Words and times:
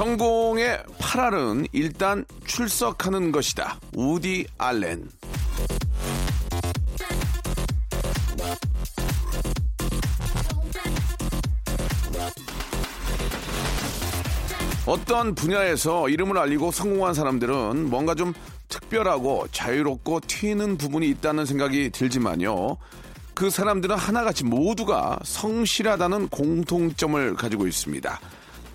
성공의 0.00 0.82
8알은 0.98 1.68
일단 1.72 2.24
출석하는 2.46 3.32
것이다 3.32 3.78
우디 3.94 4.46
알렌 4.56 5.06
어떤 14.86 15.34
분야에서 15.34 16.08
이름을 16.08 16.38
알리고 16.38 16.70
성공한 16.70 17.12
사람들은 17.12 17.90
뭔가 17.90 18.14
좀 18.14 18.32
특별하고 18.70 19.48
자유롭고 19.52 20.20
튀는 20.26 20.78
부분이 20.78 21.10
있다는 21.10 21.44
생각이 21.44 21.90
들지만요. 21.90 22.78
그 23.34 23.50
사람들은 23.50 23.96
하나같이 23.96 24.44
모두가 24.44 25.18
성실하다는 25.24 26.28
공통점을 26.28 27.34
가지고 27.34 27.66
있습니다. 27.66 28.18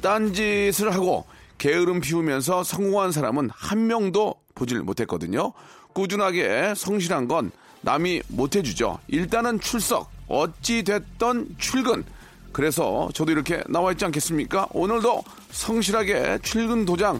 딴짓을 0.06 0.94
하고 0.94 1.26
게으름 1.58 2.00
피우면서 2.00 2.64
성공한 2.64 3.12
사람은 3.12 3.50
한 3.52 3.88
명도 3.88 4.36
보질 4.54 4.82
못했거든요. 4.82 5.52
꾸준하게 5.94 6.74
성실한 6.76 7.28
건 7.28 7.52
남이 7.82 8.22
못해주죠. 8.28 9.00
일단은 9.08 9.60
출석, 9.60 10.12
어찌 10.28 10.84
됐던 10.84 11.56
출근. 11.58 12.04
그래서 12.52 13.10
저도 13.16 13.32
이렇게 13.32 13.64
나와 13.68 13.94
있지 13.94 14.06
않겠습니까? 14.06 14.68
오늘도 14.74 15.24
성실하게 15.50 16.38
출근 16.44 16.86
도장 16.86 17.20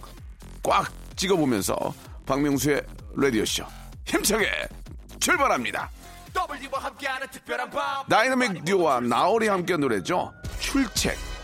꽉 0.62 0.92
찍어보면서 1.16 1.76
박명수의 2.28 2.84
라디오쇼 3.16 3.66
힘차게 4.06 4.46
출발합니다. 5.20 5.90
다이나믹 8.10 8.64
듀오와 8.64 9.00
나얼이 9.00 9.48
함께 9.48 9.76
노래죠. 9.76 10.32
출첵. 10.60 11.35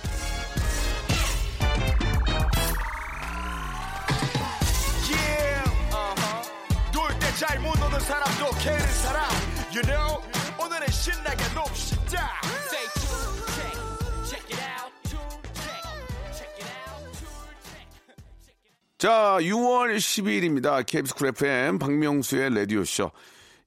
잘못 7.41 7.73
노는 7.79 7.99
사람도 8.01 8.51
게으른 8.61 8.85
사람. 9.01 9.25
You 9.73 9.81
know. 9.81 10.21
오늘은 10.63 10.87
신나게 10.89 11.43
놉시다. 11.55 12.39
Say 12.69 12.85
two, 12.93 13.17
check, 13.55 13.73
check 14.29 14.45
it 14.53 14.61
out. 14.61 14.93
Two, 15.09 15.17
check, 16.37 16.53
it 16.59 16.69
out. 16.85 17.01
자, 18.99 19.37
6월 19.41 19.97
12일입니다. 19.97 20.85
KBS 20.85 21.15
쿨 21.15 21.29
FM 21.29 21.79
박명수의 21.79 22.53
라디오쇼. 22.53 23.09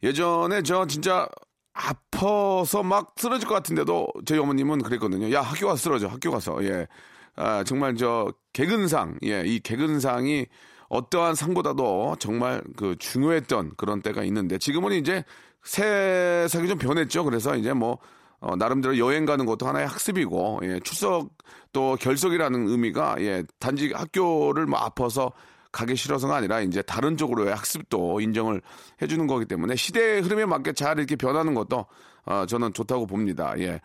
예전에 0.04 0.62
저 0.62 0.86
진짜 0.86 1.28
아파서 1.72 2.84
막 2.84 3.14
쓰러질 3.16 3.48
것 3.48 3.56
같은데도 3.56 4.06
저희 4.24 4.38
어머님은 4.38 4.82
그랬거든요. 4.82 5.32
야, 5.32 5.40
학교 5.40 5.66
가서 5.66 5.82
쓰러져. 5.82 6.06
학교 6.06 6.30
가서. 6.30 6.62
예. 6.62 6.86
아, 7.34 7.64
정말 7.64 7.96
저 7.96 8.32
개근상. 8.52 9.18
예, 9.24 9.42
이 9.44 9.58
개근상이 9.58 10.46
어떠한 10.94 11.34
상보다도 11.34 12.16
정말 12.20 12.62
그 12.76 12.94
중요했던 12.98 13.72
그런 13.76 14.00
때가 14.00 14.22
있는데 14.24 14.58
지금은 14.58 14.92
이제 14.92 15.24
세상이 15.64 16.68
좀 16.68 16.78
변했죠. 16.78 17.24
그래서 17.24 17.56
이제 17.56 17.72
뭐 17.72 17.98
어, 18.38 18.54
나름대로 18.54 18.96
여행 18.98 19.24
가는 19.24 19.44
것도 19.44 19.66
하나의 19.66 19.88
학습이고 19.88 20.60
예, 20.62 20.80
출석 20.84 21.30
또 21.72 21.96
결석이라는 21.98 22.68
의미가 22.68 23.16
예, 23.20 23.42
단지 23.58 23.90
학교를 23.92 24.66
뭐 24.66 24.78
아파서 24.78 25.32
가기 25.72 25.96
싫어서가 25.96 26.36
아니라 26.36 26.60
이제 26.60 26.80
다른 26.82 27.16
쪽으로의 27.16 27.52
학습도 27.56 28.20
인정을 28.20 28.62
해주는 29.02 29.26
거기 29.26 29.46
때문에 29.46 29.74
시대의 29.74 30.22
흐름에 30.22 30.44
맞게 30.46 30.74
잘 30.74 30.98
이렇게 30.98 31.16
변하는 31.16 31.54
것도 31.54 31.86
어, 32.26 32.46
저는 32.46 32.72
좋다고 32.72 33.06
봅니다. 33.06 33.54
예, 33.58 33.80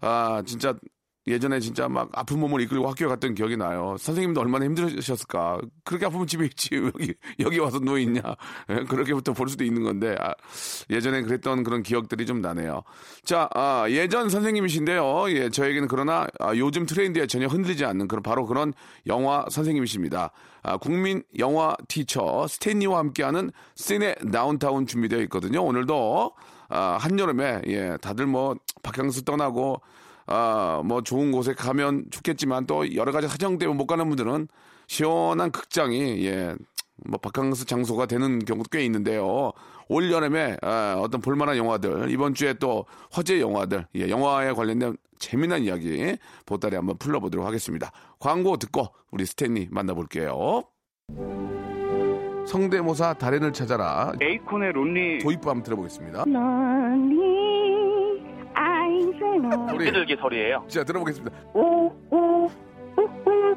아 0.00 0.42
진짜 0.46 0.74
예전에 1.28 1.60
진짜 1.60 1.88
막 1.88 2.08
아픈 2.12 2.40
몸을 2.40 2.60
이끌고 2.62 2.88
학교에 2.88 3.06
갔던 3.08 3.34
기억이 3.34 3.56
나요. 3.56 3.96
선생님도 3.98 4.40
얼마나 4.40 4.64
힘드셨을까. 4.64 5.60
그렇게 5.84 6.06
아프면 6.06 6.26
집에 6.26 6.46
있지. 6.46 6.70
여기, 6.74 7.14
여기 7.40 7.58
와서 7.58 7.78
누워 7.78 7.98
있냐. 7.98 8.20
예, 8.70 8.84
그렇게부터 8.84 9.32
볼 9.34 9.48
수도 9.48 9.64
있는 9.64 9.82
건데, 9.82 10.16
아, 10.18 10.34
예전에 10.90 11.22
그랬던 11.22 11.64
그런 11.64 11.82
기억들이 11.82 12.26
좀 12.26 12.40
나네요. 12.40 12.82
자, 13.24 13.48
아, 13.54 13.86
예전 13.88 14.28
선생님이신데요. 14.28 15.30
예, 15.30 15.50
저에게는 15.50 15.88
그러나 15.88 16.26
아, 16.40 16.54
요즘 16.56 16.86
트렌드에 16.86 17.26
전혀 17.26 17.46
흔들리지 17.46 17.84
않는 17.84 18.08
그런 18.08 18.22
바로 18.22 18.46
그런 18.46 18.72
영화 19.06 19.44
선생님이십니다. 19.50 20.32
아, 20.62 20.76
국민 20.76 21.22
영화 21.38 21.76
티처 21.88 22.46
스탠리와 22.48 22.98
함께하는 22.98 23.50
시네 23.74 24.16
다운타운 24.32 24.86
준비되어 24.86 25.20
있거든요. 25.22 25.62
오늘도 25.62 26.32
아, 26.70 26.98
한여름에 27.00 27.62
예, 27.66 27.96
다들 28.00 28.26
뭐 28.26 28.56
바캉스 28.82 29.24
떠나고 29.24 29.80
아, 30.28 30.82
뭐 30.84 31.02
좋은 31.02 31.32
곳에 31.32 31.54
가면 31.54 32.06
좋겠지만 32.10 32.66
또 32.66 32.94
여러 32.94 33.12
가지 33.12 33.26
사정 33.28 33.58
때문에 33.58 33.76
못 33.76 33.86
가는 33.86 34.06
분들은 34.06 34.48
시원한 34.86 35.50
극장이 35.50 36.24
예, 36.26 36.54
뭐 37.06 37.18
바캉스 37.18 37.66
장소가 37.66 38.06
되는 38.06 38.38
경우도 38.40 38.68
꽤 38.70 38.84
있는데요. 38.84 39.52
올 39.88 40.12
여름에 40.12 40.58
아, 40.62 40.96
어떤 40.98 41.20
볼만한 41.22 41.56
영화들 41.56 42.10
이번 42.10 42.34
주에 42.34 42.52
또 42.54 42.84
화제 43.10 43.40
영화들 43.40 43.86
예, 43.96 44.10
영화에 44.10 44.52
관련된 44.52 44.96
재미난 45.18 45.62
이야기 45.62 46.16
보따리 46.44 46.76
한번 46.76 46.98
풀러보도록 46.98 47.46
하겠습니다. 47.46 47.90
광고 48.18 48.56
듣고 48.58 48.88
우리 49.10 49.24
스탠리 49.24 49.66
만나볼게요. 49.70 50.62
성대모사 52.46 53.14
달인을 53.14 53.52
찾아라 53.52 54.12
에이콘의 54.22 54.72
론리 54.72 55.18
도입부 55.18 55.50
한번 55.50 55.62
들어보겠습니다. 55.62 56.24
너니 56.26 57.47
우리 59.72 59.92
들기 59.92 60.16
소리예요. 60.16 60.64
자 60.68 60.84
들어보겠습니다. 60.84 61.36
오오 61.54 62.48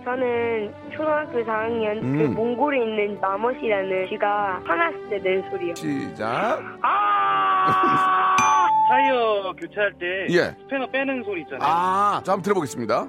저는 0.03 0.73
초등학교 0.95 1.39
4학년 1.43 1.99
그 2.01 2.05
음. 2.25 2.33
몽골에 2.33 2.77
있는 2.83 3.19
마멋이라는 3.21 4.07
쥐가 4.09 4.61
화났을 4.65 5.09
때 5.09 5.19
낸 5.19 5.43
소리요. 5.51 5.75
시작. 5.75 6.59
타이어 8.89 9.53
교체할 9.57 9.93
때 9.99 10.27
예. 10.31 10.55
스패너 10.63 10.87
빼는 10.91 11.23
소리 11.23 11.41
있잖아요. 11.41 11.61
아, 11.69 12.21
자 12.23 12.31
한번 12.33 12.41
들어보겠습니다. 12.43 13.07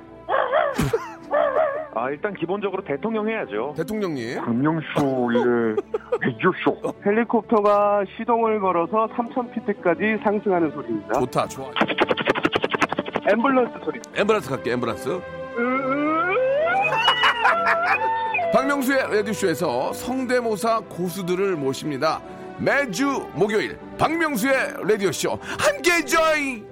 아 1.94 2.10
일단 2.10 2.32
기본적으로 2.34 2.82
대통령 2.84 3.28
해야죠. 3.28 3.74
대통령님. 3.76 4.40
박명수의 4.44 5.76
라디오쇼. 6.20 6.94
헬리콥터가 7.04 8.04
시동을 8.16 8.60
걸어서 8.60 9.08
3,000피트까지 9.08 10.22
상승하는 10.22 10.70
소리입니다. 10.70 11.20
좋다, 11.20 11.46
좋아. 11.48 11.70
앰뷸런스 13.26 13.84
소리. 13.84 14.00
엠브란스 14.14 14.48
갈게, 14.50 14.72
엠브란스. 14.72 15.20
박명수의 18.52 19.16
라디오쇼에서 19.16 19.92
성대모사 19.92 20.80
고수들을 20.88 21.56
모십니다. 21.56 22.20
매주 22.58 23.28
목요일 23.32 23.78
박명수의 23.98 24.74
라디오쇼 24.86 25.38
함께 25.58 26.04
join! 26.04 26.71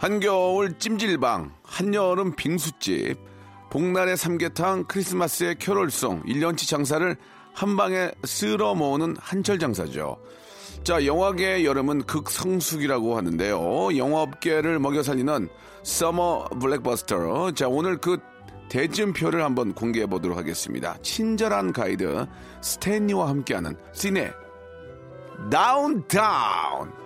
한겨울 0.00 0.78
찜질방, 0.78 1.52
한여름 1.62 2.34
빙수집, 2.34 3.18
복날의 3.68 4.16
삼계탕, 4.16 4.84
크리스마스의 4.84 5.56
캐롤송, 5.56 6.22
1년치 6.22 6.66
장사를 6.66 7.14
한 7.52 7.76
방에 7.76 8.10
쓸어 8.24 8.74
모으는 8.74 9.16
한철 9.20 9.58
장사죠. 9.58 10.16
자, 10.84 11.04
영화계의 11.04 11.66
여름은 11.66 12.04
극성수기라고 12.04 13.18
하는데요. 13.18 13.94
영화업계를 13.98 14.78
먹여 14.78 15.02
살리는 15.02 15.50
summer 15.82 16.46
블록버스터. 16.58 17.52
자, 17.52 17.68
오늘 17.68 17.98
그 17.98 18.16
대진표를 18.70 19.44
한번 19.44 19.74
공개해 19.74 20.06
보도록 20.06 20.38
하겠습니다. 20.38 20.96
친절한 21.02 21.74
가이드 21.74 22.26
스탠리와 22.62 23.28
함께하는 23.28 23.76
씨네 23.92 24.32
다운타운. 25.50 26.99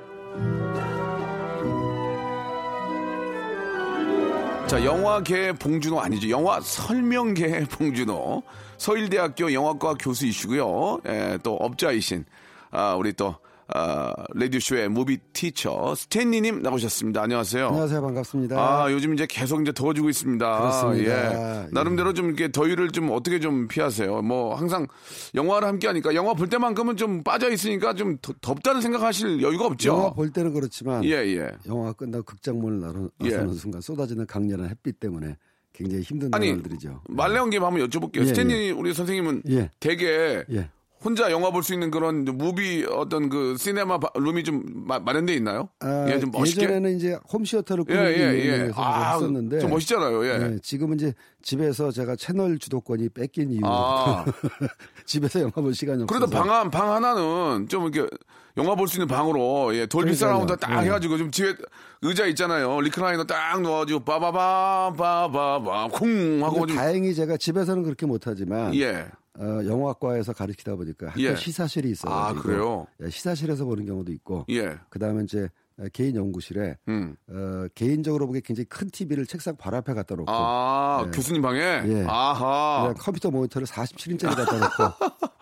자, 4.66 4.82
영화계의 4.82 5.52
봉준호 5.54 6.00
아니죠. 6.00 6.30
영화 6.30 6.60
설명계의 6.60 7.66
봉준호. 7.70 8.42
서일대학교 8.78 9.52
영화과 9.52 9.94
교수이시고요. 9.94 11.00
예, 11.06 11.38
또 11.42 11.54
업자이신 11.56 12.24
아, 12.70 12.94
우리 12.94 13.12
또 13.12 13.36
아, 13.68 14.12
라디오쇼의 14.34 14.90
무비 14.90 15.18
티처 15.32 15.94
스탠리님 15.96 16.60
나오셨습니다. 16.62 17.22
안녕하세요. 17.22 17.68
안녕하세요. 17.68 18.02
반갑습니다. 18.02 18.56
아, 18.58 18.92
요즘 18.92 19.14
이제 19.14 19.26
계속 19.28 19.62
이제 19.62 19.72
더워지고 19.72 20.10
있습니다. 20.10 20.58
그렇습니다. 20.58 21.64
예. 21.64 21.68
나름대로 21.72 22.12
좀 22.12 22.26
이렇게 22.26 22.52
더위를 22.52 22.90
좀 22.90 23.10
어떻게 23.10 23.40
좀 23.40 23.66
피하세요. 23.66 24.20
뭐 24.22 24.54
항상 24.54 24.86
영화를 25.34 25.66
함께 25.66 25.86
하니까 25.86 26.14
영화 26.14 26.34
볼 26.34 26.48
때만큼은 26.48 26.96
좀 26.98 27.22
빠져 27.22 27.50
있으니까 27.50 27.94
좀 27.94 28.18
더- 28.20 28.34
덥다는 28.42 28.82
생각하실 28.82 29.40
여유가 29.42 29.66
없죠. 29.66 29.88
영화 29.90 30.10
볼 30.12 30.30
때는 30.30 30.52
그렇지만 30.52 31.02
예, 31.04 31.12
예. 31.12 31.50
영화가 31.66 31.94
끝나고 31.94 32.24
극장 32.24 32.58
문을 32.58 32.80
나서- 32.80 33.08
예. 33.24 33.30
나서는 33.30 33.54
순간 33.54 33.80
쏟아지는 33.80 34.26
강렬한 34.26 34.68
햇빛 34.68 35.00
때문에 35.00 35.36
굉장히 35.72 36.02
힘든 36.02 36.28
날들이죠. 36.30 37.00
말레 37.08 37.36
연기 37.38 37.56
한번 37.56 37.82
여쭤볼게요. 37.88 38.20
예, 38.20 38.26
스탠리 38.26 38.70
우리 38.72 38.92
선생님은 38.92 39.42
예. 39.48 39.70
되게 39.80 40.44
예. 40.52 40.68
혼자 41.04 41.30
영화 41.30 41.50
볼 41.50 41.62
수 41.62 41.74
있는 41.74 41.90
그런 41.90 42.24
movie 42.24 42.86
어떤 42.90 43.28
그 43.28 43.56
시네마 43.58 43.98
바- 43.98 44.10
룸이 44.14 44.42
좀 44.44 44.62
마, 44.74 44.98
마련돼 44.98 45.34
있나요? 45.34 45.68
아, 45.80 46.06
예, 46.08 46.18
좀 46.18 46.30
멋있게. 46.30 46.62
예전에는 46.62 46.96
이제 46.96 47.18
홈시어터를 47.32 47.84
예, 47.90 47.94
꾸미기 47.94 48.20
예, 48.20 48.24
예. 48.34 48.44
유명해서 48.54 48.82
아, 48.82 49.14
했었는데 49.14 49.58
좀 49.60 49.70
멋있잖아요. 49.70 50.24
예. 50.26 50.30
예, 50.54 50.58
지금은 50.62 50.96
이제 50.96 51.12
집에서 51.42 51.90
제가 51.90 52.16
채널 52.16 52.58
주도권이 52.58 53.10
뺏긴 53.10 53.50
이후로 53.52 53.66
아. 53.68 54.24
집에서 55.04 55.40
영화 55.40 55.52
볼 55.52 55.74
시간이 55.74 56.04
없어서 56.04 56.26
그래도 56.26 56.30
방, 56.34 56.50
한, 56.50 56.70
방 56.70 56.90
하나는 56.92 57.68
좀 57.68 57.92
이렇게 57.92 58.08
영화 58.56 58.74
볼 58.76 58.86
수 58.88 58.96
있는 58.96 59.08
방으로 59.08 59.74
예, 59.76 59.86
돌비. 59.86 60.14
사라운드 60.14 60.56
딱 60.56 60.80
예. 60.80 60.86
해가지고 60.86 61.18
좀 61.18 61.30
뒤에 61.30 61.54
의자 62.02 62.24
있잖아요. 62.26 62.80
리클라이너 62.80 63.24
딱 63.24 63.60
넣어가지고 63.60 64.00
빠바바 64.00 64.94
빠바바 64.96 65.88
쿵 65.88 66.40
하고 66.44 66.66
좀 66.66 66.76
다행히 66.76 67.14
제가 67.14 67.36
집에서는 67.36 67.82
그렇게 67.82 68.06
못하지만 68.06 68.74
예. 68.76 69.06
어, 69.38 69.64
영화과에서 69.64 70.32
가르치다 70.32 70.76
보니까 70.76 71.08
학교 71.08 71.22
예. 71.22 71.34
시사실이 71.34 71.90
있어요. 71.90 72.12
아, 72.12 72.32
그래요? 72.34 72.86
시사실에서 73.08 73.64
보는 73.64 73.84
경우도 73.86 74.12
있고 74.12 74.46
예. 74.50 74.78
그 74.88 74.98
다음에 74.98 75.24
이제 75.24 75.48
개인 75.92 76.14
연구실에 76.14 76.76
음. 76.88 77.16
어, 77.28 77.66
개인적으로 77.74 78.26
보기에 78.26 78.42
굉장히 78.44 78.66
큰 78.68 78.88
TV를 78.90 79.26
책상 79.26 79.56
바로 79.56 79.76
앞에 79.78 79.92
갖다 79.92 80.14
놓고 80.14 80.30
아, 80.30 81.02
예. 81.06 81.10
교수님 81.10 81.42
방에? 81.42 81.58
예. 81.60 82.04
아하. 82.08 82.82
그냥 82.82 82.94
컴퓨터 82.98 83.30
모니터를 83.30 83.66
47인치짜리 83.66 84.36
갖다 84.36 84.56
놓고 84.56 84.94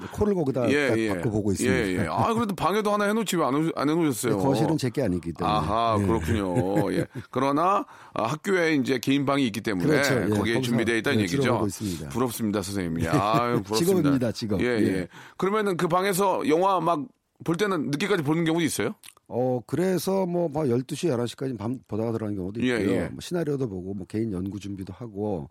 코를 0.13 0.35
거기다 0.35 0.63
딱 0.63 0.69
받고 1.15 1.31
보고 1.31 1.53
있습니다. 1.53 1.77
예, 1.77 1.97
예. 2.05 2.07
아, 2.09 2.33
그래도 2.35 2.55
방에도 2.55 2.93
하나 2.93 3.05
해놓지 3.05 3.37
왜 3.37 3.45
안, 3.45 3.55
해- 3.67 3.73
해놓으셨어요? 3.79 4.39
거실은 4.39 4.77
제게 4.79 5.03
아니기 5.03 5.33
때문에. 5.33 5.55
아하, 5.57 5.97
예. 6.01 6.07
그렇군요. 6.07 6.93
예. 6.95 7.07
그러나 7.31 7.85
아, 8.15 8.23
학교에 8.25 8.75
이제 8.75 8.99
개인 8.99 9.27
방이 9.27 9.47
있기 9.47 9.61
때문에 9.61 9.87
그렇죠. 9.87 10.15
예, 10.25 10.29
거기에 10.37 10.61
준비되어 10.63 10.97
있다는 10.97 11.19
예, 11.19 11.23
얘기죠. 11.25 11.67
부럽습니다, 12.11 12.63
선생님. 12.63 13.07
아, 13.11 13.53
부럽습니다. 13.63 13.77
직업입니다, 13.77 14.33
직업. 14.33 14.61
예, 14.63 14.67
예. 14.67 14.87
예. 14.87 15.09
그러면은 15.37 15.77
그 15.77 15.89
방에서 15.89 16.49
영화 16.49 16.81
막 16.81 17.01
볼 17.45 17.57
때는 17.57 17.91
늦게까지 17.91 18.23
보는 18.23 18.45
경우도 18.45 18.65
있어요? 18.65 18.95
어, 19.35 19.61
그래서 19.67 20.27
뭐, 20.27 20.51
뭐 20.51 20.65
12시, 20.65 21.09
11시까지 21.09 21.57
밤 21.57 21.79
보다가 21.89 22.13
들어가는 22.13 22.37
경우도 22.37 22.63
예, 22.63 22.81
있고요. 22.81 22.97
예. 22.97 23.09
뭐 23.09 23.21
시나리오도 23.21 23.67
보고 23.67 23.95
뭐 23.95 24.07
개인 24.07 24.31
연구 24.31 24.61
준비도 24.61 24.93
하고 24.93 25.49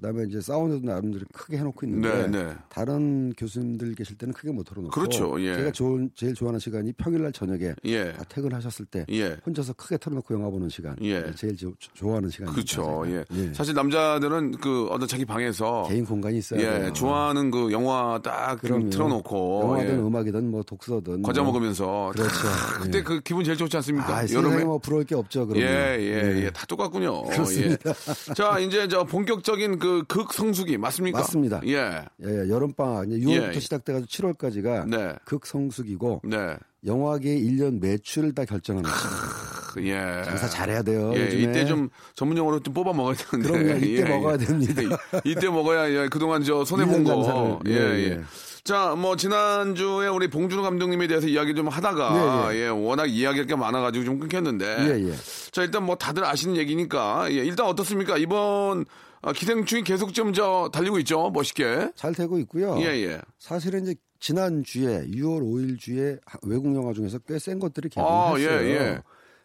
그다음에 0.00 0.24
이제 0.28 0.40
사운드도 0.40 0.86
나름대로 0.86 1.24
크게 1.32 1.58
해놓고 1.58 1.84
있는데 1.86 2.28
네, 2.28 2.44
네. 2.44 2.54
다른 2.68 3.32
교수님들 3.36 3.94
계실 3.96 4.16
때는 4.16 4.32
크게 4.32 4.52
못 4.52 4.62
틀어놓고 4.64 4.90
그렇죠, 4.92 5.40
예. 5.42 5.56
제가 5.56 5.72
좋은, 5.72 6.10
제일 6.14 6.34
좋아하는 6.34 6.60
시간이 6.60 6.92
평일날 6.92 7.32
저녁에 7.32 7.74
예. 7.84 8.12
다 8.12 8.22
퇴근하셨을 8.28 8.86
때 8.86 9.04
예. 9.10 9.36
혼자서 9.44 9.72
크게 9.72 9.96
틀어놓고 9.98 10.32
영화 10.34 10.50
보는 10.50 10.68
시간 10.68 10.96
예. 11.02 11.32
제일 11.34 11.56
조- 11.56 11.72
좋아하는 11.94 12.30
시간입니다. 12.30 12.54
그렇죠. 12.54 13.04
예. 13.08 13.24
예. 13.36 13.52
사실 13.52 13.74
남자들은 13.74 14.52
그 14.60 14.86
어떤 14.90 15.08
자기 15.08 15.24
방에서 15.24 15.84
개인 15.88 16.04
공간이 16.04 16.38
있어야 16.38 16.86
예. 16.86 16.92
좋아하는 16.92 17.50
그 17.50 17.72
영화 17.72 18.20
딱. 18.22 18.60
틀어놓고 18.60 19.60
영화든 19.64 19.90
예. 19.90 19.98
음악이든 20.00 20.50
뭐 20.50 20.62
독서든 20.62 21.22
과자 21.22 21.42
뭐. 21.42 21.52
먹으면서 21.52 22.12
그렇죠. 22.14 22.30
다 22.30 22.78
그때 22.82 22.98
예. 22.98 23.02
그 23.02 23.20
기분 23.20 23.42
제일 23.44 23.56
좋지 23.56 23.76
않습니까? 23.78 24.16
아, 24.18 24.24
여름에 24.30 24.64
뭐 24.64 24.78
부러울 24.78 25.04
게 25.04 25.14
없죠. 25.14 25.46
그러면. 25.46 25.68
예, 25.68 25.96
예, 26.00 26.44
예, 26.44 26.50
다 26.50 26.64
똑같군요. 26.66 27.22
그렇습니다. 27.24 27.90
예. 27.90 28.34
자, 28.34 28.58
이제 28.58 28.86
저 28.88 29.04
본격적인 29.04 29.78
그 29.78 29.87
극성수기 30.08 30.78
맞습니까? 30.78 31.18
맞습니다. 31.18 31.60
예, 31.66 31.76
예, 31.76 32.04
예, 32.24 32.48
여름방학 32.48 33.10
이제 33.10 33.26
6월부터 33.26 33.54
예. 33.54 33.60
시작돼가지고 33.60 34.08
7월까지가 34.08 34.88
네. 34.88 35.14
극성수기고 35.24 36.22
네, 36.24 36.56
영화계의 36.86 37.42
1년 37.42 37.80
매출을 37.80 38.34
다 38.34 38.44
결정하는 38.44 38.88
시간. 38.90 39.86
예. 39.86 40.22
장사 40.24 40.48
잘해야 40.48 40.82
돼요. 40.82 41.12
예. 41.14 41.28
이때 41.28 41.64
좀 41.64 41.88
전문용어로 42.14 42.60
좀 42.60 42.74
뽑아 42.74 42.92
먹어야 42.92 43.14
되는데. 43.14 43.52
그럼요, 43.52 43.84
이때 43.84 44.00
예, 44.02 44.04
먹어야 44.04 44.34
예. 44.34 44.44
됩니다. 44.44 44.82
이때 45.24 45.48
먹어야 45.48 45.90
예, 45.90 46.08
그동안 46.08 46.42
저 46.42 46.64
손해 46.64 46.86
본 46.86 47.04
거. 47.04 47.60
예, 47.66 47.72
예, 47.72 47.76
예. 47.76 48.10
예. 48.10 48.20
자, 48.68 48.94
뭐 48.98 49.16
지난주에 49.16 50.08
우리 50.08 50.28
봉준호 50.28 50.62
감독님에 50.62 51.06
대해서 51.06 51.26
이야기 51.26 51.54
좀 51.54 51.68
하다가 51.68 52.50
예, 52.52 52.64
예, 52.64 52.68
워낙 52.68 53.06
이야기할 53.06 53.46
게 53.46 53.56
많아 53.56 53.80
가지고 53.80 54.04
좀 54.04 54.18
끊겼는데. 54.18 54.66
예, 54.80 55.08
예. 55.08 55.14
자, 55.52 55.62
일단 55.62 55.84
뭐 55.86 55.96
다들 55.96 56.22
아시는 56.22 56.54
얘기니까 56.56 57.28
예, 57.30 57.36
일단 57.36 57.64
어떻습니까? 57.64 58.18
이번 58.18 58.84
아, 59.22 59.32
기생충이 59.32 59.84
계속 59.84 60.12
좀 60.12 60.34
저 60.34 60.68
달리고 60.70 60.98
있죠, 60.98 61.30
멋있게. 61.30 61.92
잘 61.94 62.12
되고 62.14 62.38
있고요. 62.40 62.76
예, 62.80 62.88
예. 63.06 63.20
사실은 63.38 63.84
이제 63.84 63.94
지난 64.20 64.62
주에 64.62 65.06
6월 65.06 65.40
5일 65.40 65.78
주에 65.78 66.18
하- 66.26 66.38
외국 66.42 66.76
영화 66.76 66.92
중에서 66.92 67.18
꽤 67.20 67.38
센 67.38 67.58
것들이 67.58 67.88
아, 67.96 68.34
개봉했어요. 68.34 68.68
예, 68.68 68.70
예. 68.74 69.02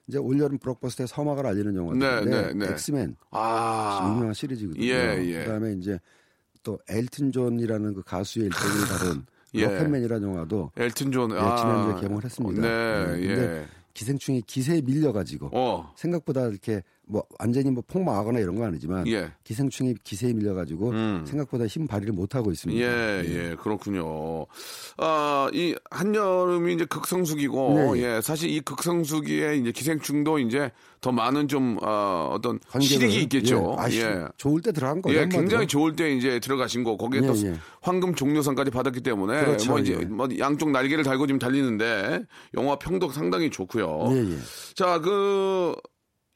이제 0.07 0.17
올여름 0.17 0.57
블록버스터의 0.59 1.07
서막을 1.07 1.45
알리는 1.47 1.73
영화인데 1.73 2.25
네, 2.25 2.43
네, 2.47 2.53
네. 2.53 2.71
엑스맨 2.73 3.15
아. 3.31 4.11
유명한 4.13 4.33
시리즈거든요. 4.33 4.83
예, 4.85 5.17
예. 5.23 5.45
그다음에 5.45 5.75
이제 5.79 5.97
또 6.63 6.79
엘튼 6.89 7.31
존이라는 7.31 7.93
그 7.93 8.01
가수의 8.03 8.47
일생을 8.47 8.87
다룬 8.87 9.25
예. 9.55 9.65
로켓맨이라는 9.65 10.27
영화도 10.27 10.71
엘튼 10.75 11.11
존. 11.11 11.31
예, 11.31 11.35
아. 11.37 11.55
지난주에 11.55 12.01
개봉을 12.01 12.23
했습니다. 12.23 12.61
네, 12.61 12.67
예, 13.17 13.21
예. 13.21 13.27
근데 13.27 13.67
기생충이 13.93 14.41
기세에 14.47 14.81
밀려가지고 14.81 15.49
어. 15.53 15.93
생각보다 15.95 16.47
이렇게 16.47 16.81
뭐 17.05 17.23
완전히 17.37 17.69
뭐 17.69 17.83
폭망하거나 17.85 18.39
이런 18.39 18.55
건 18.55 18.65
아니지만 18.67 19.05
예. 19.07 19.31
기생충이 19.43 19.95
기세에 20.03 20.31
밀려가지고 20.33 20.89
음. 20.91 21.25
생각보다 21.27 21.67
힘 21.67 21.85
발휘를 21.85 22.13
못 22.13 22.33
하고 22.35 22.51
있습니다. 22.51 22.81
예, 22.81 23.23
예, 23.25 23.55
그렇군요. 23.59 24.45
아, 24.97 25.49
이 25.53 25.75
한여름이 25.91 26.73
이제 26.75 26.85
극성수기고, 26.85 27.73
네, 27.95 28.01
예. 28.01 28.15
예, 28.17 28.21
사실 28.21 28.49
이 28.49 28.61
극성수기에 28.61 29.57
이제 29.57 29.71
기생충도 29.71 30.39
이제 30.39 30.71
더 31.01 31.11
많은 31.11 31.49
좀, 31.49 31.77
어, 31.81 32.31
어떤 32.33 32.59
실익이 32.79 33.21
있겠죠. 33.23 33.75
예, 33.77 33.81
아, 33.81 33.89
시- 33.89 34.03
좋을 34.37 34.61
때 34.61 34.71
들어간 34.71 35.01
거예요. 35.01 35.21
예. 35.21 35.27
굉장히 35.27 35.67
좋을 35.67 35.95
때 35.97 36.13
이제 36.15 36.39
들어가신 36.39 36.83
거 36.85 36.95
거기에 36.95 37.21
예, 37.21 37.27
또 37.27 37.35
예. 37.45 37.53
황금 37.81 38.15
종려상까지 38.15 38.71
받았기 38.71 39.01
때문에 39.01 39.43
그렇죠, 39.43 39.71
뭐 39.71 39.79
이제 39.79 39.97
예. 39.99 40.05
뭐 40.05 40.29
양쪽 40.39 40.71
날개를 40.71 41.03
달고 41.03 41.27
지금 41.27 41.39
달리는데 41.39 42.21
영화 42.53 42.77
평도 42.79 43.09
상당히 43.11 43.49
좋고요. 43.49 44.07
예, 44.11 44.31
예. 44.31 44.37
자, 44.75 44.99
그 44.99 45.75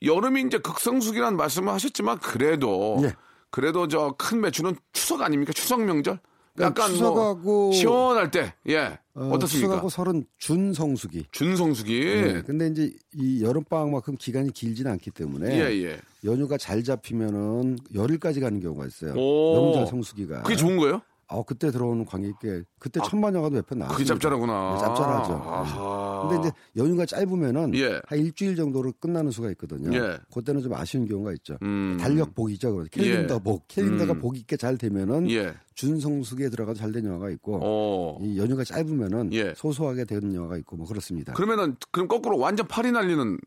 여름이 0.01 0.41
이제 0.43 0.57
극성수기라는 0.59 1.37
말씀을 1.37 1.73
하셨지만 1.73 2.19
그래도 2.19 2.99
예. 3.03 3.13
그래도 3.49 3.87
저 3.87 4.13
큰 4.17 4.41
매출은 4.41 4.75
추석 4.93 5.21
아닙니까? 5.21 5.53
추석 5.53 5.81
명절? 5.83 6.19
약간 6.59 6.89
추석하고 6.89 7.35
뭐 7.43 7.71
시원할 7.71 8.31
때, 8.31 8.53
예. 8.67 8.97
어, 9.13 9.29
어, 9.31 9.37
떻습니까 9.39 9.67
추석하고 9.67 9.89
설은 9.89 10.25
준성수기. 10.39 11.27
준성수기. 11.31 12.01
예. 12.01 12.41
근데 12.45 12.67
이제 12.67 12.91
이 13.13 13.43
여름방학만큼 13.43 14.15
기간이 14.17 14.51
길지는 14.51 14.91
않기 14.93 15.11
때문에 15.11 15.53
예, 15.55 15.83
예. 15.83 15.99
연휴가 16.23 16.57
잘 16.57 16.83
잡히면은 16.83 17.77
열흘까지 17.93 18.39
가는 18.39 18.59
경우가 18.59 18.87
있어요. 18.87 19.13
오. 19.15 19.53
명절 19.71 19.87
성수기가. 19.87 20.41
그게 20.43 20.55
좋은 20.55 20.77
거예요? 20.77 21.01
아, 21.29 21.43
그때 21.45 21.69
들어오는 21.71 22.05
관객께 22.05 22.63
그때 22.79 23.01
천만 23.05 23.35
영화도 23.35 23.53
몇 23.55 23.65
편 23.67 23.79
나왔어요. 23.79 23.95
그게 23.97 24.07
짭짤하구나. 24.07 24.77
짭짤하죠. 24.79 25.33
아하. 25.33 26.06
근데 26.21 26.47
이제 26.47 26.51
연휴가 26.75 27.05
짧으면은 27.05 27.75
예. 27.75 28.01
한 28.05 28.19
일주일 28.19 28.55
정도로 28.55 28.93
끝나는 28.99 29.31
수가 29.31 29.49
있거든요. 29.51 29.95
예. 29.95 30.17
그때는 30.33 30.61
좀 30.61 30.73
아쉬운 30.73 31.07
경우가 31.07 31.33
있죠. 31.33 31.57
음. 31.61 31.97
달력 31.99 32.33
복이죠. 32.33 32.73
그래서 32.73 32.89
캘린더 32.91 33.35
예. 33.35 33.39
복. 33.39 33.67
캘린더가 33.67 34.13
음. 34.13 34.19
복 34.19 34.37
있게 34.37 34.57
잘 34.57 34.77
되면은 34.77 35.29
예. 35.31 35.53
준성수기에 35.75 36.49
들어가서 36.49 36.79
잘된 36.79 37.05
영화가 37.05 37.29
있고 37.31 37.59
어. 37.61 38.19
이 38.23 38.37
연휴가 38.37 38.63
짧으면은 38.63 39.33
예. 39.33 39.53
소소하게 39.55 40.05
되는 40.05 40.33
영화가 40.33 40.57
있고 40.57 40.77
뭐 40.77 40.87
그렇습니다. 40.87 41.33
그러면은 41.33 41.75
그럼 41.91 42.07
거꾸로 42.07 42.37
완전 42.37 42.67
팔이 42.67 42.91
날리는 42.91 43.37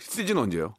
시즌 0.00 0.38
언제요? 0.38 0.74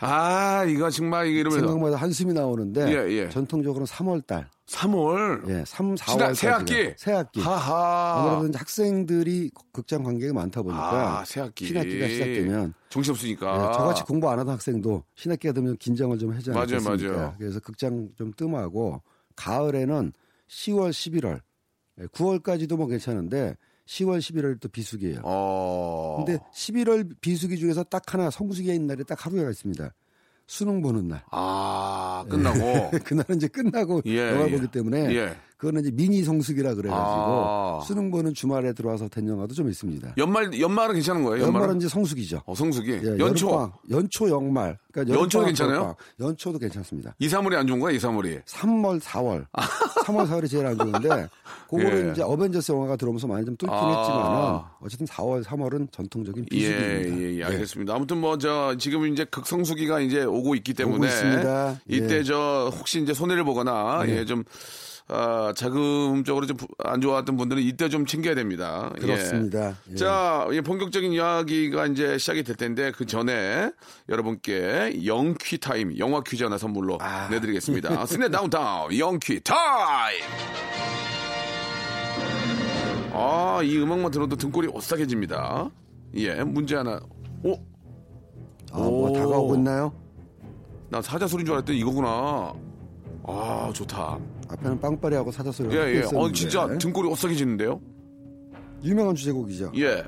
아, 0.00 0.64
이거 0.64 0.90
정말 0.90 1.28
이게 1.28 1.40
이러면서 1.40 1.66
생각보다 1.66 1.96
한숨이 1.96 2.32
나오는데 2.32 2.88
예, 2.88 3.10
예. 3.12 3.28
전통적으로 3.30 3.86
3월 3.86 4.26
달, 4.26 4.48
3월 4.66 5.48
예, 5.50 5.64
3, 5.66 5.94
4월 5.94 6.06
지난 6.12 6.34
새학기 6.34 6.94
새 6.96 7.12
학기. 7.12 7.40
하하. 7.40 8.22
아무래도 8.22 8.48
이제 8.48 8.58
학생들이 8.58 9.50
극장 9.72 10.02
관객이 10.02 10.32
많다 10.32 10.62
보니까 10.62 11.20
아, 11.20 11.24
새 11.24 11.40
학기. 11.40 11.66
신학기가 11.66 12.08
시작되면 12.08 12.72
정신 12.88 13.10
예, 13.10 13.12
없으니까. 13.12 13.72
저같이 13.72 14.02
공부 14.04 14.30
안 14.30 14.38
하던 14.38 14.54
학생도 14.54 15.04
신학기가 15.16 15.52
되면 15.52 15.76
긴장을 15.76 16.16
좀 16.18 16.32
하지 16.32 16.50
맞아요, 16.50 16.62
않겠습니까? 16.62 17.12
맞아요. 17.12 17.34
그래서 17.38 17.60
극장 17.60 18.08
좀 18.16 18.32
뜸하고 18.34 19.02
가을에는 19.36 20.12
10월, 20.48 20.90
11월, 20.90 21.40
9월까지도 22.12 22.76
뭐 22.76 22.86
괜찮은데 22.86 23.56
10월, 23.86 24.18
11월 24.18 24.58
또 24.60 24.68
비수기예요. 24.70 25.20
어. 25.24 26.24
근데 26.24 26.38
11월 26.54 27.10
비수기 27.20 27.58
중에서 27.58 27.82
딱 27.84 28.14
하나 28.14 28.30
성수기가 28.30 28.72
있는 28.72 28.86
날이 28.86 29.04
딱 29.04 29.26
하루가 29.26 29.50
있습니다. 29.50 29.92
수능 30.46 30.82
보는 30.82 31.08
날. 31.08 31.22
아, 31.30 32.24
끝나고. 32.28 32.90
그날은 33.04 33.36
이제 33.36 33.48
끝나고 33.48 34.02
예, 34.06 34.30
영화 34.30 34.46
예. 34.46 34.50
보기 34.50 34.68
때문에 34.68 35.14
예. 35.14 35.36
그거는 35.64 35.80
이제 35.80 35.90
미니 35.90 36.22
성수기라 36.22 36.74
그래가지고 36.74 37.00
아. 37.00 37.80
수능 37.86 38.10
보는 38.10 38.34
주말에 38.34 38.74
들어와서 38.74 39.08
된 39.08 39.26
영화도 39.26 39.54
좀 39.54 39.70
있습니다. 39.70 40.14
연말 40.18 40.60
연말은 40.60 40.94
괜찮은 40.94 41.24
거예요? 41.24 41.44
연말은, 41.44 41.62
연말은 41.62 41.76
이제 41.78 41.88
성수기죠. 41.88 42.42
어, 42.44 42.54
성수기. 42.54 42.92
예, 42.92 43.18
연초. 43.18 43.46
여름방학, 43.46 43.72
연초 43.90 44.28
연말. 44.28 44.78
그러니까 44.92 45.18
연초도 45.18 45.46
괜찮아요? 45.46 45.74
겨울방학. 45.74 45.96
연초도 46.20 46.58
괜찮습니다. 46.58 47.14
2, 47.18 47.28
3월이 47.28 47.54
안 47.54 47.66
좋은 47.66 47.80
거야, 47.80 47.92
2, 47.92 47.98
3월이. 47.98 48.44
3월, 48.44 49.00
4월. 49.00 49.46
3월, 50.04 50.28
4월이 50.28 50.50
제일 50.50 50.66
안 50.66 50.76
좋은데 50.76 51.28
그거는 51.70 52.08
예. 52.08 52.12
이제 52.12 52.22
어벤져스 52.22 52.72
영화가 52.72 52.96
들어오면서 52.96 53.26
많이 53.26 53.46
좀 53.46 53.56
뚫긴 53.56 53.74
아. 53.74 53.98
했지만은 53.98 54.60
어쨌든 54.82 55.06
4월, 55.06 55.42
3월은 55.44 55.90
전통적인 55.92 56.44
예, 56.52 56.56
비수기입니다. 56.56 57.22
예, 57.22 57.34
예, 57.38 57.44
알겠습니다. 57.44 57.94
아무튼 57.94 58.18
뭐, 58.18 58.36
저, 58.36 58.76
지금 58.78 59.06
이제 59.06 59.24
극성수기가 59.24 60.00
이제 60.00 60.24
오고 60.24 60.56
있기 60.56 60.74
때문에. 60.74 61.06
있습니다. 61.06 61.80
이때 61.88 62.18
예. 62.18 62.22
저, 62.22 62.70
혹시 62.70 63.00
이제 63.00 63.14
손해를 63.14 63.44
보거나, 63.44 64.04
네. 64.04 64.18
예, 64.18 64.24
좀, 64.26 64.44
아, 65.08 65.52
자금적으로 65.54 66.46
좀 66.46 66.56
안 66.82 67.00
좋았던 67.00 67.36
분들은 67.36 67.62
이때 67.62 67.88
좀 67.88 68.06
챙겨야 68.06 68.34
됩니다. 68.34 68.90
예. 68.98 69.00
그렇습니다. 69.00 69.76
예. 69.90 69.94
자, 69.96 70.46
예, 70.52 70.60
본격적인 70.60 71.12
이야기가 71.12 71.86
이제 71.86 72.18
시작이 72.18 72.42
될 72.42 72.56
텐데 72.56 72.92
그 72.92 73.04
전에 73.06 73.70
여러분께 74.08 75.04
영퀴 75.04 75.58
타임 75.58 75.96
영화 75.98 76.22
퀴즈 76.22 76.42
하나 76.44 76.56
선물로 76.58 76.98
아. 77.00 77.28
내드리겠습니다. 77.30 78.04
씨네 78.06 78.28
다운타운 78.28 78.96
영퀴 78.98 79.40
타임. 79.40 80.22
아, 83.12 83.60
이 83.62 83.78
음악만 83.78 84.10
들어도 84.10 84.36
등골이 84.36 84.68
오싹해집니다. 84.68 85.70
예, 86.16 86.34
문제 86.44 86.76
하나. 86.76 87.00
오, 87.42 87.54
아, 88.72 88.78
뭐 88.78 89.10
오. 89.10 89.12
다가오고 89.12 89.54
있나요? 89.56 89.92
난 90.90 91.00
사자 91.02 91.26
소리인 91.26 91.46
줄 91.46 91.54
알았더니 91.54 91.78
이거구나. 91.78 92.52
아, 93.26 93.70
좋다. 93.74 94.18
앞에는 94.48 94.80
빵빠리하고 94.80 95.30
사자소리가 95.30 95.88
예, 95.88 95.94
예. 95.96 96.02
어. 96.14 96.30
진짜 96.32 96.66
등골이 96.78 97.08
오싹해지는데요? 97.08 97.80
유명한 98.82 99.14
주제곡이죠. 99.14 99.72
예, 99.76 100.04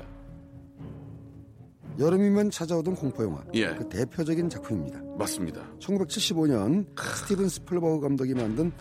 여름이면 1.99 2.51
찾아오던 2.51 2.95
공포 2.95 3.23
영화. 3.23 3.43
예. 3.55 3.73
그 3.75 3.87
대표적인 3.89 4.49
작품입니다. 4.49 4.99
맞습니다. 5.17 5.61
1975년 5.79 6.85
스티븐 6.99 7.49
스필버그 7.49 8.01
감독이 8.01 8.33
만든 8.35 8.71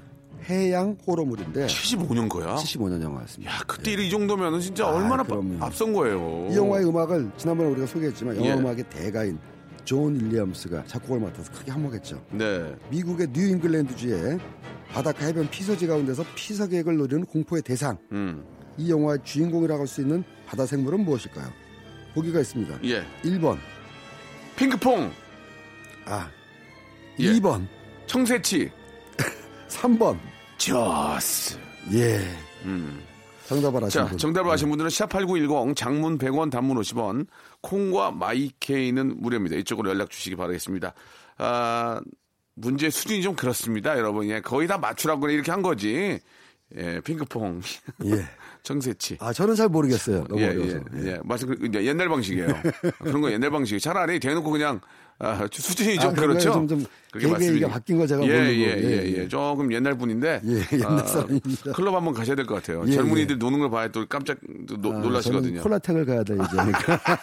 해양 0.48 0.96
호러물인데 1.06 1.66
75년 1.66 2.28
거야? 2.28 2.56
75년 2.56 3.02
영화였습니다. 3.02 3.52
야, 3.52 3.58
그때 3.66 3.92
이 3.92 4.10
정도면은 4.10 4.60
진짜 4.60 4.86
아, 4.86 4.90
얼마나 4.90 5.22
그럼요. 5.22 5.56
앞선 5.64 5.92
거예요. 5.94 6.48
이 6.50 6.56
영화의 6.56 6.86
음악을 6.86 7.30
지난번에 7.38 7.70
우리가 7.70 7.86
소개했지만 7.86 8.36
영화 8.36 8.48
예. 8.48 8.52
음악의 8.54 8.84
대가인 8.90 9.38
존 9.84 10.14
윌리엄스가 10.16 10.84
작곡을 10.84 11.20
맡아서 11.20 11.50
크게 11.52 11.70
한몫했죠. 11.72 12.22
네. 12.32 12.74
미국의 12.90 13.28
뉴 13.32 13.48
잉글랜드주의 13.48 14.38
바닷가 14.96 15.26
해변 15.26 15.46
피서지 15.50 15.86
가운데서 15.86 16.24
피서객을 16.34 16.96
노리는 16.96 17.26
공포의 17.26 17.60
대상. 17.60 17.98
음. 18.12 18.42
이 18.78 18.90
영화의 18.90 19.18
주인공이라고 19.24 19.80
할 19.80 19.86
수 19.86 20.00
있는 20.00 20.24
바다 20.46 20.64
생물은 20.64 21.00
무엇일까요? 21.04 21.52
보기가 22.14 22.40
있습니다. 22.40 22.78
예. 22.84 23.04
1번. 23.22 23.58
핑크퐁, 24.56 25.12
아. 26.06 26.30
예. 27.18 27.30
2번. 27.34 27.66
청새치, 28.06 28.70
3번. 29.68 30.18
저스. 30.56 31.58
예. 31.92 32.20
음. 32.64 33.02
정답을 33.48 33.84
아신 33.84 34.00
자, 34.00 34.06
분. 34.08 34.16
정답을 34.16 34.50
아신 34.50 34.70
분들은 34.70 34.88
샵8910 34.88 35.76
장문 35.76 36.16
100원 36.16 36.50
단문 36.50 36.78
50원 36.78 37.26
콩과 37.60 38.12
마이케이는 38.12 39.20
무료입니다. 39.20 39.56
이쪽으로 39.56 39.90
연락 39.90 40.08
주시기 40.08 40.36
바라겠습니다. 40.36 40.94
아, 41.36 42.00
문제 42.56 42.90
수준이 42.90 43.22
좀 43.22 43.36
그렇습니다, 43.36 43.96
여러분. 43.96 44.28
예, 44.28 44.40
거의 44.40 44.66
다 44.66 44.78
맞추라고 44.78 45.28
이렇게 45.28 45.50
한 45.50 45.62
거지. 45.62 46.18
예, 46.76 47.00
핑크퐁, 47.00 47.60
예. 48.06 48.26
청새치. 48.64 49.18
아, 49.20 49.32
저는 49.32 49.54
잘 49.54 49.68
모르겠어요. 49.68 50.24
너무 50.24 50.40
예, 50.40 50.48
어려워서. 50.48 50.80
예, 50.96 51.06
예. 51.06 51.20
맞아. 51.22 51.46
그, 51.46 51.56
이제 51.62 51.84
옛날 51.84 52.08
방식이에요. 52.08 52.48
그런 52.98 53.20
거 53.20 53.30
옛날 53.30 53.50
방식. 53.50 53.78
차라리 53.78 54.18
대놓고 54.18 54.50
그냥, 54.50 54.80
아, 55.18 55.48
수준이 55.50 55.98
좀 55.98 56.10
아, 56.10 56.12
그렇죠. 56.12 56.52
좀- 56.52 56.68
좀 56.68 56.84
그게 57.10 57.26
맞습니다. 57.26 57.68
바뀐 57.68 57.96
걸 57.96 58.06
제가 58.06 58.22
예, 58.24 58.26
모르고. 58.26 58.44
예, 58.44 58.54
예, 58.54 58.82
예, 58.82 58.90
예. 59.14 59.22
예. 59.22 59.28
조금 59.28 59.72
옛날 59.72 59.96
분인데. 59.96 60.42
예, 60.44 60.76
옛날 60.76 60.92
아, 60.92 60.98
사람입니다. 61.06 61.72
클럽 61.72 61.94
한번 61.94 62.12
가셔야 62.12 62.36
될 62.36 62.44
것 62.44 62.56
같아요. 62.56 62.84
예, 62.86 62.92
젊은이들 62.92 63.38
노는 63.38 63.60
걸 63.60 63.70
봐야 63.70 63.88
또 63.88 64.04
깜짝 64.06 64.36
노, 64.42 64.92
아, 64.92 64.98
놀라시거든요. 64.98 65.62
콜라텍을 65.62 66.04
가야 66.04 66.22
돼, 66.22 66.34
이제. 66.34 66.44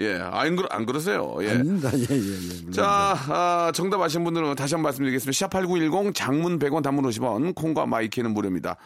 예, 0.00 0.14
안, 0.20 0.56
그러, 0.56 0.68
안 0.70 0.84
그러세요. 0.86 1.36
예. 1.40 1.50
아닙니다. 1.52 1.90
예, 1.94 2.06
예, 2.10 2.66
예. 2.66 2.70
자, 2.70 3.16
아, 3.28 3.72
정답 3.74 4.00
아신 4.02 4.22
분들은 4.24 4.54
다시 4.54 4.74
한번 4.74 4.88
말씀드리겠습니다. 4.88 5.46
샵8910 5.46 6.14
장문 6.14 6.58
100원 6.58 6.82
단문 6.82 7.04
50원 7.06 7.54
콩과 7.54 7.86
마이크는 7.86 8.32
무료입니다. 8.32 8.76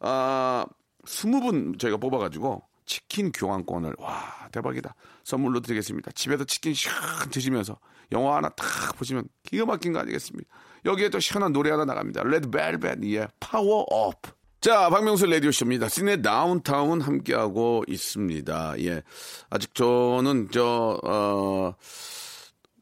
아, 0.00 0.64
20분 1.06 1.78
저희가 1.78 1.98
뽑아가지고 1.98 2.62
치킨 2.84 3.32
교환권을 3.32 3.94
와 3.98 4.48
대박이다 4.52 4.94
선물로 5.24 5.60
드리겠습니다. 5.60 6.10
집에서 6.12 6.44
치킨 6.44 6.74
시원 6.74 6.96
드시면서 7.30 7.78
영화 8.12 8.36
하나 8.36 8.48
딱 8.50 8.96
보시면 8.96 9.24
기가 9.44 9.66
막힌 9.66 9.92
거 9.92 10.00
아니겠습니까? 10.00 10.48
여기에 10.84 11.10
또 11.10 11.20
시원한 11.20 11.52
노래 11.52 11.70
하나 11.70 11.84
나갑니다. 11.84 12.22
레드벨벳 12.24 13.04
예 13.04 13.26
파워 13.40 13.84
업. 13.88 14.20
자, 14.62 14.88
박명수 14.90 15.26
라디오쇼입니다. 15.26 15.88
씨네 15.88 16.22
다운타운 16.22 17.00
함께하고 17.00 17.82
있습니다. 17.88 18.74
예. 18.78 19.02
아직 19.50 19.74
저는, 19.74 20.50
저, 20.52 21.00
어, 21.02 21.74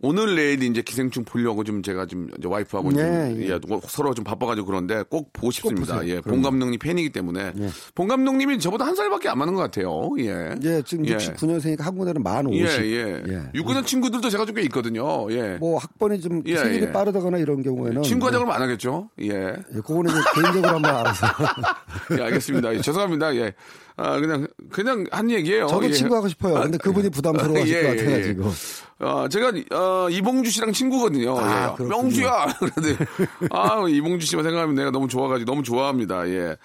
오늘 0.03 0.37
내일 0.37 0.63
이제 0.63 0.83
기생충 0.83 1.25
보려고 1.25 1.65
좀 1.65 1.83
제가 1.83 2.07
좀 2.07 2.29
이제 2.39 2.47
와이프하고 2.47 2.93
네, 2.93 2.97
좀 3.35 3.43
예. 3.43 3.49
예, 3.51 3.61
서로 3.89 4.15
좀 4.15 4.25
바빠가지고 4.25 4.67
그런데 4.67 5.03
꼭 5.09 5.33
보고 5.33 5.51
싶습니다. 5.51 5.97
보세요. 5.97 6.15
예. 6.17 6.21
본 6.21 6.43
감독님 6.43 6.79
팬이기 6.79 7.11
때문에 7.11 7.53
예. 7.59 7.69
본 7.95 8.09
감독님이 8.09 8.59
저보다 8.59 8.87
한 8.87 8.95
살밖에 8.95 9.29
안 9.29 9.39
많은 9.39 9.55
것 9.55 9.61
같아요. 9.63 10.11
예. 10.19 10.55
예, 10.63 10.83
지금 10.83 11.07
예. 11.07 11.17
69년생이니까 11.17 11.81
한국에는 11.81 12.23
만 12.23 12.47
50. 12.47 12.85
예, 12.85 13.23
예. 13.29 13.43
육군의 13.55 13.85
친구들도 13.85 14.29
제가 14.29 14.45
좀 14.45 14.51
꽤 14.51 14.63
있거든요. 14.63 15.31
예. 15.33 15.57
뭐 15.61 15.79
학번이 15.79 16.21
좀 16.21 16.43
예, 16.47 16.57
생일이 16.57 16.87
예. 16.87 16.93
빠르다거나 16.93 17.39
이런 17.39 17.63
경우에는 17.63 18.03
친구 18.03 18.21
뭐, 18.25 18.29
하자고 18.29 18.51
안 18.53 18.63
하겠죠? 18.63 19.11
예. 19.23 19.29
예, 19.31 19.81
그거는 19.81 20.13
개인적으로 20.35 20.75
한번 20.75 20.97
알아서. 20.97 21.27
예, 22.19 22.23
알겠습니다. 22.23 22.75
예, 22.75 22.81
죄송합니다. 22.81 23.35
예. 23.37 23.55
아, 24.03 24.19
그냥, 24.19 24.47
그냥 24.71 25.05
한 25.11 25.31
얘기예요 25.31 25.67
저도 25.67 25.87
예. 25.89 25.93
친구하고 25.93 26.27
싶어요. 26.29 26.55
근데 26.55 26.79
그분이 26.79 27.11
부담스러워하실 27.11 27.77
예, 27.77 27.83
것 27.83 27.89
예, 27.91 27.97
같아가지고. 28.05 28.53
어, 29.01 29.29
제가, 29.29 29.53
어, 29.73 30.09
이봉주 30.11 30.51
씨랑 30.51 30.73
친구거든요. 30.73 31.39
아, 31.39 31.77
예. 31.79 31.85
명주야! 31.85 32.47
그런데, 32.59 33.05
아, 33.51 33.85
이봉주 33.89 34.27
씨만 34.27 34.45
생각하면 34.45 34.75
내가 34.75 34.91
너무 34.91 35.07
좋아가지고 35.09 35.51
너무 35.51 35.63
좋아합니다. 35.63 36.29
예. 36.29 36.57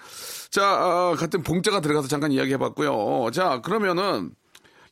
자, 0.50 0.62
어, 0.74 1.14
같은 1.16 1.42
봉자가 1.42 1.80
들어가서 1.80 2.08
잠깐 2.08 2.32
이야기 2.32 2.52
해봤고요. 2.54 3.30
자, 3.32 3.60
그러면은, 3.62 4.30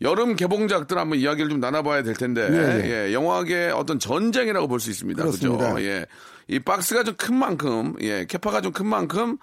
여름 0.03 0.37
개봉작들 0.37 0.99
한번 0.99 1.19
이야기를 1.19 1.49
좀 1.51 1.61
나눠봐야 1.61 2.03
될 2.03 2.15
텐데, 2.15 2.49
예, 2.51 3.07
예, 3.09 3.13
영화계 3.15 3.71
어떤 3.75 3.99
전쟁이라고 3.99 4.67
볼 4.69 4.81
수 4.81 4.91
있습니다. 4.91 5.23
그렇습니다. 5.23 5.81
예. 5.83 6.05
이 6.49 6.59
박스가 6.59 7.05
좀 7.05 7.15
큰 7.17 7.37
만큼, 7.37 7.95
예, 8.03 8.27
캐파가 8.27 8.61
좀 8.61 8.73
큰 8.73 8.87
만큼, 8.87 9.39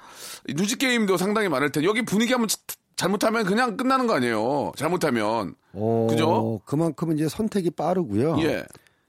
이 0.47 0.53
누지 0.53 0.75
게임도 0.77 1.17
상당히 1.17 1.49
많을 1.49 1.71
텐데, 1.71 1.87
여기 1.87 2.03
분위기 2.03 2.33
한번 2.33 2.47
자- 2.47 2.57
잘못하면 3.01 3.45
그냥 3.45 3.75
끝나는 3.77 4.05
거 4.05 4.13
아니에요. 4.15 4.71
잘못하면. 4.75 5.55
어, 5.73 6.07
그죠? 6.07 6.61
그만큼 6.65 7.13
이제 7.13 7.27
선택이 7.27 7.71
빠르고요. 7.71 8.37
예. 8.43 8.63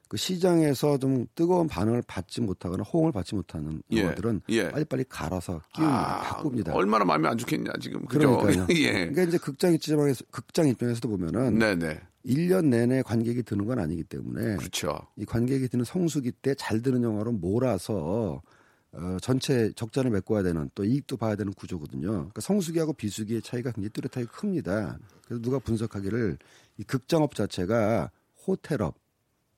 그 0.09 0.17
시장에서 0.17 0.99
좀 0.99 1.27
뜨거운 1.35 1.69
반응을 1.69 2.03
받지 2.07 2.41
못하거나 2.41 2.83
호응을 2.85 3.13
받지 3.13 3.35
못하는 3.35 3.83
예, 3.93 4.03
영화들은 4.03 4.43
예. 4.51 4.71
빨리빨리 4.71 5.05
갈아서 5.09 5.61
끼웁니다. 5.75 6.21
바꿉니다. 6.21 6.75
얼마나 6.75 7.05
마음이 7.05 7.27
안 7.29 7.37
좋겠냐, 7.37 7.71
지금. 7.81 8.05
그죠? 8.07 8.39
그러니까요. 8.39 8.67
예. 8.79 8.93
그러니까 8.93 9.23
이제 9.25 9.39
극장 9.39 9.73
입장에서 9.75 10.25
극장 10.31 10.69
입장에서도 10.69 11.09
보면은 11.09 11.59
네네. 11.59 12.01
1년 12.27 12.67
내내 12.67 13.03
관객이 13.03 13.43
드는 13.43 13.67
건 13.67 13.79
아니기 13.79 14.05
때문에 14.05 14.57
그렇죠. 14.57 14.99
이 15.17 15.25
관객이 15.25 15.69
드는 15.69 15.85
성수기 15.85 16.33
때 16.33 16.55
잘 16.55 16.81
드는 16.83 17.03
영화로 17.03 17.33
몰아서 17.33 18.41
어, 18.93 19.17
전체 19.23 19.73
적자를 19.73 20.11
메꿔야 20.11 20.43
되는 20.43 20.71
또 20.75 20.85
이익도 20.85 21.17
봐야 21.17 21.35
되는 21.35 21.53
구조거든요. 21.55 22.11
그러니까 22.11 22.41
성수기하고 22.41 22.93
비수기의 22.93 23.43
차이가 23.43 23.71
굉장히 23.71 23.91
뚜렷하게 23.91 24.27
큽니다. 24.27 24.99
그래서 25.25 25.43
누가 25.43 25.59
분석하기를 25.59 26.39
이 26.79 26.85
극장업 26.85 27.35
자체가 27.35 28.11
호텔업 28.47 28.95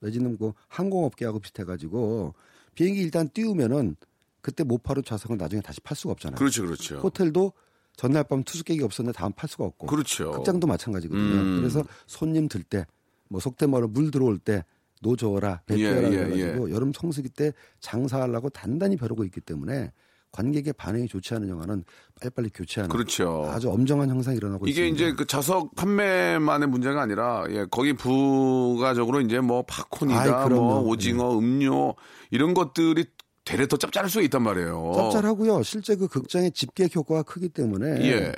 내지는 0.00 0.36
그 0.38 0.52
항공업계하고 0.68 1.40
비슷해가지고 1.40 2.34
비행기 2.74 3.00
일단 3.00 3.28
띄우면은 3.28 3.96
그때 4.40 4.62
못 4.62 4.82
팔은 4.82 5.04
좌석을 5.04 5.38
나중에 5.38 5.62
다시 5.62 5.80
팔 5.80 5.96
수가 5.96 6.12
없잖아요. 6.12 6.36
그렇죠, 6.36 6.62
그렇죠. 6.62 6.98
호텔도 6.98 7.52
전날 7.96 8.24
밤 8.24 8.44
투숙객이 8.44 8.82
없었는데 8.82 9.16
다음 9.16 9.32
팔 9.32 9.48
수가 9.48 9.64
없고. 9.64 9.86
그렇죠. 9.86 10.32
극장도 10.32 10.66
마찬가지거든요. 10.66 11.22
음. 11.22 11.56
그래서 11.60 11.82
손님 12.06 12.48
들 12.48 12.62
때, 12.62 12.86
뭐 13.28 13.40
속된 13.40 13.70
말로 13.70 13.88
물 13.88 14.10
들어올 14.10 14.38
때 14.38 14.64
노져라, 15.04 15.60
배펴라 15.66 16.08
예, 16.08 16.12
예, 16.12 16.24
그래가지고 16.24 16.70
여름 16.70 16.92
성수기 16.92 17.28
때 17.28 17.52
장사하려고 17.80 18.48
단단히 18.48 18.96
벼르고 18.96 19.24
있기 19.24 19.40
때문에 19.42 19.92
관객의 20.32 20.72
반응이 20.72 21.06
좋지 21.06 21.34
않은 21.34 21.48
영화는 21.48 21.84
빨리빨리 22.20 22.50
교체하는 22.52 22.90
그렇죠. 22.90 23.48
아주 23.52 23.70
엄정한 23.70 24.10
현상이 24.10 24.36
일어나고 24.36 24.66
이게 24.66 24.88
있습니다. 24.88 25.06
이제 25.06 25.16
그 25.16 25.26
좌석 25.26 25.76
판매만의 25.76 26.68
문제가 26.68 27.02
아니라 27.02 27.44
예, 27.50 27.66
거기 27.70 27.92
부가적으로 27.92 29.20
이제 29.20 29.38
뭐 29.38 29.62
팝콘이다, 29.62 30.42
아이. 30.42 30.48
뭐 30.48 30.80
오징어, 30.80 31.38
음료 31.38 31.94
이런 32.32 32.54
것들이 32.54 33.04
되레 33.44 33.66
더 33.66 33.76
짭짤할 33.76 34.10
수가 34.10 34.22
있단 34.24 34.42
말이에요. 34.42 34.92
짭짤하고요. 34.96 35.62
실제 35.62 35.94
그 35.94 36.08
극장의 36.08 36.52
집객 36.52 36.96
효과가 36.96 37.22
크기 37.22 37.48
때문에 37.48 37.86
예. 38.10 38.32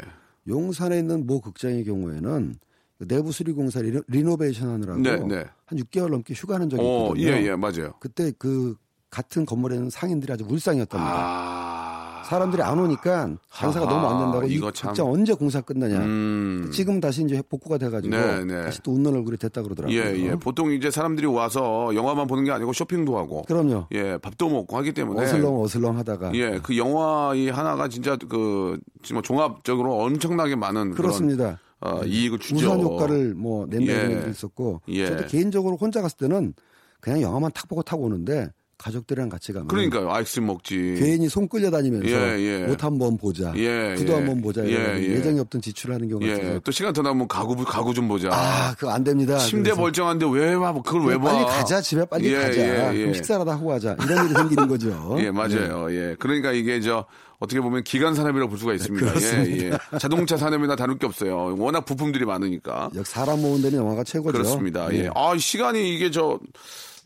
용산에 0.48 0.98
있는 0.98 1.26
모 1.26 1.40
극장의 1.40 1.84
경우에는 1.84 2.54
그 2.54 2.66
내부 2.98 3.32
수리 3.32 3.52
공사 3.52 3.80
리노, 3.80 4.02
리노베이션 4.08 4.68
하느라고 4.68 5.00
네, 5.00 5.16
네. 5.18 5.44
한 5.66 5.78
6개월 5.78 6.10
넘게 6.10 6.34
휴가하는 6.34 6.70
적이 6.70 6.82
어, 6.84 7.02
있거든요. 7.14 7.26
예, 7.26 7.42
예, 7.50 7.56
맞아요. 7.56 7.94
그때 8.00 8.32
그 8.38 8.76
같은 9.10 9.44
건물에 9.46 9.76
있는 9.76 9.90
상인들이 9.90 10.32
아주 10.32 10.44
울상이었답니다. 10.48 11.14
아. 11.14 12.22
사람들이 12.26 12.60
안 12.60 12.76
오니까 12.76 13.36
장사가 13.52 13.86
아하, 13.86 13.94
너무 13.94 14.06
안 14.08 14.20
된다고 14.24 14.46
이 14.48 14.54
이거 14.56 14.72
참. 14.72 14.88
극장 14.90 15.06
언제 15.10 15.32
공사 15.32 15.60
끝나냐. 15.60 15.98
음. 15.98 16.70
지금 16.72 17.00
다시 17.00 17.22
이제 17.22 17.40
복구가 17.48 17.78
돼가지고 17.78 18.16
네, 18.16 18.44
네. 18.44 18.62
다시 18.64 18.82
또 18.82 18.92
웃는 18.92 19.14
얼굴이 19.14 19.36
됐다 19.36 19.62
그러더라고요. 19.62 19.96
예, 19.96 20.16
예. 20.18 20.30
보통 20.34 20.72
이제 20.72 20.90
사람들이 20.90 21.26
와서 21.28 21.94
영화만 21.94 22.26
보는 22.26 22.42
게 22.42 22.50
아니고 22.50 22.72
쇼핑도 22.72 23.16
하고 23.16 23.42
그럼요. 23.42 23.86
예, 23.92 24.18
밥도 24.18 24.48
먹고 24.48 24.76
하기 24.78 24.92
때문에 24.92 25.22
어슬렁 25.22 25.62
어슬렁 25.62 25.96
하다가 25.98 26.34
예, 26.34 26.58
그 26.60 26.76
영화 26.76 27.32
이 27.36 27.48
하나가 27.48 27.88
진짜 27.88 28.16
그 28.28 28.80
지금 29.04 29.22
종합적으로 29.22 30.02
엄청나게 30.02 30.56
많은 30.56 30.94
그렇습니다. 30.94 31.60
어, 31.80 32.04
이익을 32.04 32.38
주죠. 32.38 32.56
우산 32.56 32.80
효과를 32.80 33.34
뭐 33.34 33.66
낸다는 33.66 34.10
예. 34.10 34.14
얘기도 34.14 34.30
있었고 34.30 34.80
예. 34.88 35.06
저도 35.06 35.26
개인적으로 35.26 35.76
혼자 35.76 36.00
갔을 36.02 36.16
때는 36.16 36.54
그냥 37.00 37.20
영화만 37.20 37.52
탁 37.52 37.68
보고 37.68 37.82
타고 37.82 38.04
오는데 38.04 38.50
가족들이랑 38.78 39.28
같이 39.28 39.52
가면 39.52 39.68
그러니까요. 39.68 40.10
아이스크림 40.12 40.46
먹지. 40.46 40.96
괜히 40.98 41.28
손 41.28 41.48
끌려 41.48 41.70
다니면서 41.70 42.08
예, 42.08 42.38
예. 42.40 42.64
옷 42.64 42.84
한번 42.84 43.16
보자, 43.16 43.52
예, 43.56 43.94
구두 43.96 44.12
예. 44.12 44.16
한번 44.16 44.42
보자 44.42 44.64
예, 44.66 44.98
예. 44.98 45.02
예정이 45.14 45.40
없던 45.40 45.62
지출을 45.62 45.94
하는 45.94 46.08
경우가 46.08 46.26
예. 46.26 46.32
있어서 46.32 46.60
또 46.60 46.72
시간 46.72 46.92
더 46.92 47.02
나면 47.02 47.26
가구 47.28 47.56
가구 47.64 47.94
좀 47.94 48.06
보자. 48.08 48.28
아 48.32 48.74
그거 48.74 48.92
안 48.92 49.02
됩니다. 49.02 49.38
침대 49.38 49.72
멀쩡한데 49.74 50.26
왜 50.30 50.54
와? 50.54 50.72
그걸 50.74 51.06
왜 51.06 51.16
봐? 51.16 51.32
빨리 51.32 51.44
가자 51.44 51.80
집에 51.80 52.04
빨리 52.04 52.32
예, 52.32 52.36
가자 52.36 52.60
예, 52.60 52.94
예. 52.94 52.98
그럼 52.98 53.14
식사라도 53.14 53.50
하고 53.50 53.68
가자 53.68 53.96
이런 54.04 54.26
일이 54.26 54.34
생기는 54.34 54.68
거죠. 54.68 55.16
예, 55.20 55.30
맞아요. 55.30 55.90
예. 55.90 56.16
그러니까 56.18 56.52
이게 56.52 56.80
저 56.80 57.06
어떻게 57.38 57.60
보면 57.60 57.82
기간 57.84 58.14
산업이라고 58.14 58.48
볼 58.50 58.58
수가 58.58 58.74
있습니다. 58.74 59.06
예, 59.20 59.70
예. 59.70 59.98
자동차 59.98 60.36
산업이나 60.36 60.76
다를 60.76 60.98
게 60.98 61.06
없어요. 61.06 61.54
워낙 61.58 61.84
부품들이 61.84 62.24
많으니까. 62.24 62.90
역 62.94 63.06
사람 63.06 63.42
모은 63.42 63.62
데는 63.62 63.78
영화가 63.78 64.04
최고죠. 64.04 64.32
그렇습니다. 64.32 64.88
예. 64.92 65.04
예. 65.04 65.10
아, 65.14 65.36
시간이 65.36 65.94
이게 65.94 66.10
저, 66.10 66.38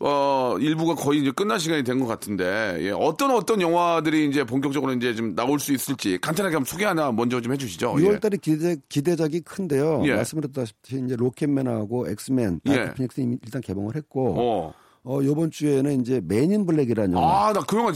어, 0.03 0.55
일부가 0.59 0.95
거의 0.95 1.21
이제 1.21 1.31
끝날 1.31 1.59
시간이 1.59 1.83
된 1.83 1.99
것 1.99 2.07
같은데, 2.07 2.77
예. 2.79 2.89
어떤 2.91 3.31
어떤 3.31 3.61
영화들이 3.61 4.27
이제 4.27 4.43
본격적으로 4.43 4.93
이제 4.93 5.13
좀 5.13 5.35
나올 5.35 5.59
수 5.59 5.71
있을지 5.73 6.17
간단하게 6.19 6.55
한번 6.55 6.65
소개 6.65 6.85
하나 6.85 7.11
먼저 7.11 7.39
좀 7.41 7.53
해주시죠. 7.53 7.93
6월달에 7.93 8.41
기대 8.41 8.77
기대작이 8.89 9.41
큰데요. 9.41 10.01
예. 10.05 10.15
말씀드렸다시피 10.15 11.01
이제 11.05 11.15
로켓맨하고 11.15 12.09
엑스맨, 12.09 12.61
예. 12.67 12.73
다크 12.75 12.93
피닉스 12.95 13.21
이미 13.21 13.37
일단 13.43 13.61
개봉을 13.61 13.95
했고, 13.95 14.35
어. 14.37 14.73
어, 15.03 15.19
요번 15.23 15.51
주에는 15.51 16.01
이제 16.01 16.21
맨인 16.23 16.65
블랙이라는 16.65 17.13
영화. 17.17 17.47
아, 17.49 17.53
나 17.53 17.61
그 17.61 17.77
영화 17.77 17.91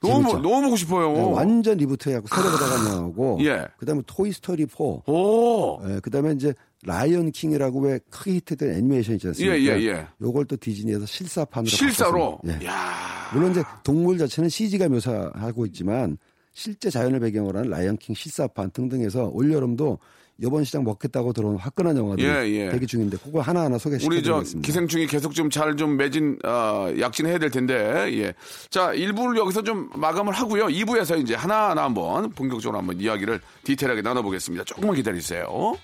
너무, 0.00 0.14
재밌죠? 0.28 0.38
너무 0.40 0.62
보고 0.62 0.76
싶어요. 0.76 1.12
네, 1.12 1.22
완전 1.32 1.76
reboot 1.78 2.08
해갖고 2.08 2.28
새로 2.28 2.50
보다가 2.50 2.96
영화고, 2.96 3.38
예. 3.42 3.66
그다음에 3.78 4.02
토이 4.06 4.32
스토리 4.32 4.66
4, 4.66 4.76
오. 5.06 5.80
예, 5.88 6.00
그다음에 6.00 6.32
이제 6.32 6.52
라이언 6.84 7.30
킹이라고 7.30 7.80
왜 7.80 8.00
크게 8.10 8.34
히트된 8.34 8.72
애니메이션 8.72 9.14
있지 9.14 9.28
않습니까? 9.28 9.56
예, 9.56 9.62
예, 9.62 9.86
예. 9.86 10.06
요걸 10.20 10.46
또 10.46 10.56
디즈니에서 10.56 11.06
실사판으로 11.06 11.70
실사로. 11.70 12.40
예. 12.46 12.66
야 12.66 13.30
물론 13.32 13.52
이제 13.52 13.62
동물 13.84 14.18
자체는 14.18 14.48
CG가 14.48 14.88
묘사하고 14.88 15.64
있지만 15.66 16.18
실제 16.52 16.90
자연을 16.90 17.20
배경으로 17.20 17.60
한 17.60 17.70
라이언 17.70 17.98
킹 17.98 18.14
실사판 18.14 18.70
등등해서 18.72 19.30
올 19.32 19.52
여름도 19.52 19.98
이번 20.38 20.64
시장 20.64 20.82
먹겠다고 20.82 21.32
들어온 21.32 21.56
화끈한 21.56 21.96
영화들이 21.96 22.26
예, 22.26 22.48
예. 22.50 22.70
대기 22.70 22.86
중인데 22.86 23.16
그거 23.18 23.40
하나하나 23.40 23.76
우리 23.76 23.78
저 23.78 23.90
소개시켜드리겠습니다. 23.90 24.66
기생충이 24.66 25.06
계속 25.06 25.34
좀잘좀 25.34 25.96
매진 25.96 26.36
어, 26.44 26.92
약진해야 26.98 27.38
될 27.38 27.50
텐데 27.50 28.10
예. 28.14 28.34
자 28.70 28.92
1부를 28.92 29.38
여기서 29.38 29.62
좀 29.62 29.88
마감을 29.94 30.32
하고요 30.32 30.66
2부에서 30.66 31.20
이제 31.20 31.34
하나하나 31.36 31.84
한번 31.84 32.30
본격적으로 32.30 32.78
한번 32.78 33.00
이야기를 33.00 33.40
디테일하게 33.62 34.02
나눠보겠습니다 34.02 34.64
조금만 34.64 34.96
기다리세요 34.96 35.76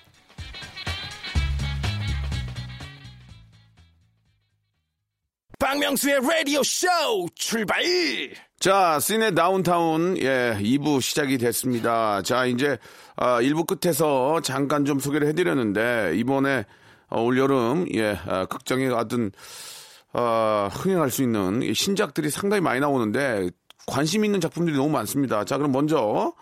박명수의 5.59 6.21
라디오 6.21 6.63
쇼 6.63 6.87
출발 7.35 7.83
자 8.59 8.97
시네 8.99 9.31
다운타운 9.31 10.17
예 10.17 10.57
2부 10.59 11.01
시작이 11.01 11.37
됐습니다 11.37 12.21
자 12.21 12.45
이제 12.45 12.77
아, 13.17 13.41
1부 13.41 13.67
끝에서 13.67 14.39
잠깐 14.41 14.85
좀 14.85 14.99
소개를 14.99 15.27
해드렸는데 15.27 16.13
이번에 16.15 16.65
어, 17.09 17.21
올여름 17.21 17.87
예 17.93 18.17
아, 18.25 18.45
극장에 18.45 18.87
가든 18.87 19.31
어, 20.13 20.69
흥행할 20.71 21.11
수 21.11 21.23
있는 21.23 21.61
이 21.61 21.73
신작들이 21.73 22.29
상당히 22.29 22.61
많이 22.61 22.79
나오는데 22.79 23.49
관심 23.85 24.23
있는 24.23 24.39
작품들이 24.39 24.77
너무 24.77 24.89
많습니다. 24.89 25.43
자, 25.45 25.57
그럼 25.57 25.71
먼저 25.71 26.33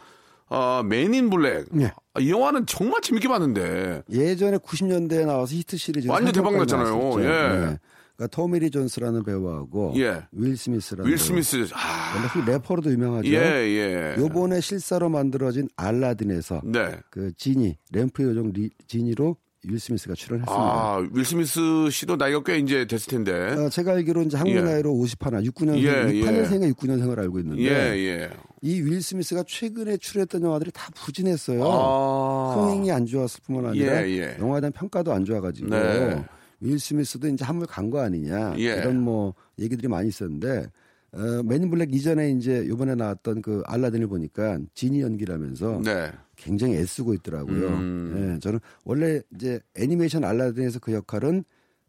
어, 0.49 0.81
맨인 0.85 1.29
블랙. 1.29 1.65
예. 1.79 1.91
아, 2.13 2.19
이 2.19 2.29
영화는 2.29 2.65
정말 2.65 3.01
재밌게 3.01 3.27
봤는데. 3.27 4.03
예전에 4.11 4.57
90년대에 4.57 5.25
나와서 5.25 5.55
히트 5.55 5.77
시리즈 5.77 6.07
완전 6.07 6.33
대박 6.33 6.55
났잖아요. 6.55 7.23
예. 7.23 7.77
그러니까 8.17 8.35
토미 8.35 8.59
리 8.59 8.71
존스라는 8.71 9.23
배우하고 9.23 9.93
예. 9.97 10.23
윌 10.31 10.57
스미스라는 10.57 11.09
윌. 11.09 11.17
스미스. 11.19 11.67
아, 11.73 12.15
원래 12.15 12.27
그 12.33 12.49
래퍼로도 12.49 12.91
유명하죠. 12.91 13.29
예, 13.29 13.37
예. 13.37 14.15
요번에 14.17 14.59
실사로 14.59 15.07
만들어진 15.09 15.69
알라딘에서 15.77 16.61
네. 16.65 16.97
그 17.11 17.31
지니 17.37 17.77
램프 17.91 18.23
요정 18.23 18.51
리, 18.53 18.71
지니로 18.87 19.37
윌 19.67 19.79
스미스가 19.79 20.15
출연했습니다. 20.15 20.63
아, 20.63 21.07
윌 21.11 21.25
스미스 21.25 21.59
씨도 21.91 22.15
나이가 22.15 22.41
꽤 22.43 22.57
이제 22.57 22.87
됐을 22.87 23.07
텐데. 23.07 23.31
어, 23.33 23.69
제가 23.69 23.91
알기로 23.91 24.23
이제 24.23 24.37
한국 24.37 24.55
예. 24.55 24.61
나이로 24.61 24.91
51, 24.93 25.31
69년생, 25.31 25.77
예, 25.77 26.15
예. 26.15 26.21
68년생에 26.23 26.73
69년생을 26.73 27.19
알고 27.19 27.39
있는데 27.39 27.63
예, 27.63 27.97
예. 27.97 28.29
이 28.63 28.73
윌 28.73 29.03
스미스가 29.03 29.43
최근에 29.47 29.97
출연했던 29.97 30.41
영화들이 30.41 30.71
다 30.73 30.89
부진했어요. 30.95 31.63
아. 31.63 32.55
흥행이 32.55 32.91
안 32.91 33.05
좋았을 33.05 33.41
뿐만 33.45 33.67
아니라 33.67 34.07
예, 34.07 34.09
예. 34.09 34.37
영화에 34.39 34.61
대한 34.61 34.71
평가도 34.71 35.13
안 35.13 35.23
좋아가지고 35.23 35.69
네. 35.69 36.25
윌 36.59 36.79
스미스도 36.79 37.27
이제 37.27 37.45
한물 37.45 37.67
간 37.67 37.89
거 37.89 37.99
아니냐 38.01 38.55
예. 38.57 38.63
이런 38.77 38.99
뭐 39.01 39.33
얘기들이 39.59 39.87
많이 39.87 40.09
있었는데 40.09 40.67
어, 41.13 41.43
맨인 41.43 41.69
블랙 41.69 41.93
이전에 41.93 42.31
이제 42.31 42.67
요번에 42.67 42.95
나왔던 42.95 43.41
그 43.41 43.63
알라딘을 43.65 44.07
보니까 44.07 44.59
지니 44.73 45.01
연기라면서 45.01 45.81
네. 45.83 46.11
굉장히 46.35 46.75
애쓰고 46.75 47.13
있더라고요. 47.15 47.67
음. 47.69 48.33
예, 48.35 48.39
저는 48.39 48.59
원래 48.83 49.21
이제 49.33 49.59
애니메이션 49.75 50.23
알라딘에서 50.23 50.79
그 50.79 50.91
역할은 50.93 51.43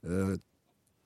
어, 0.05 0.35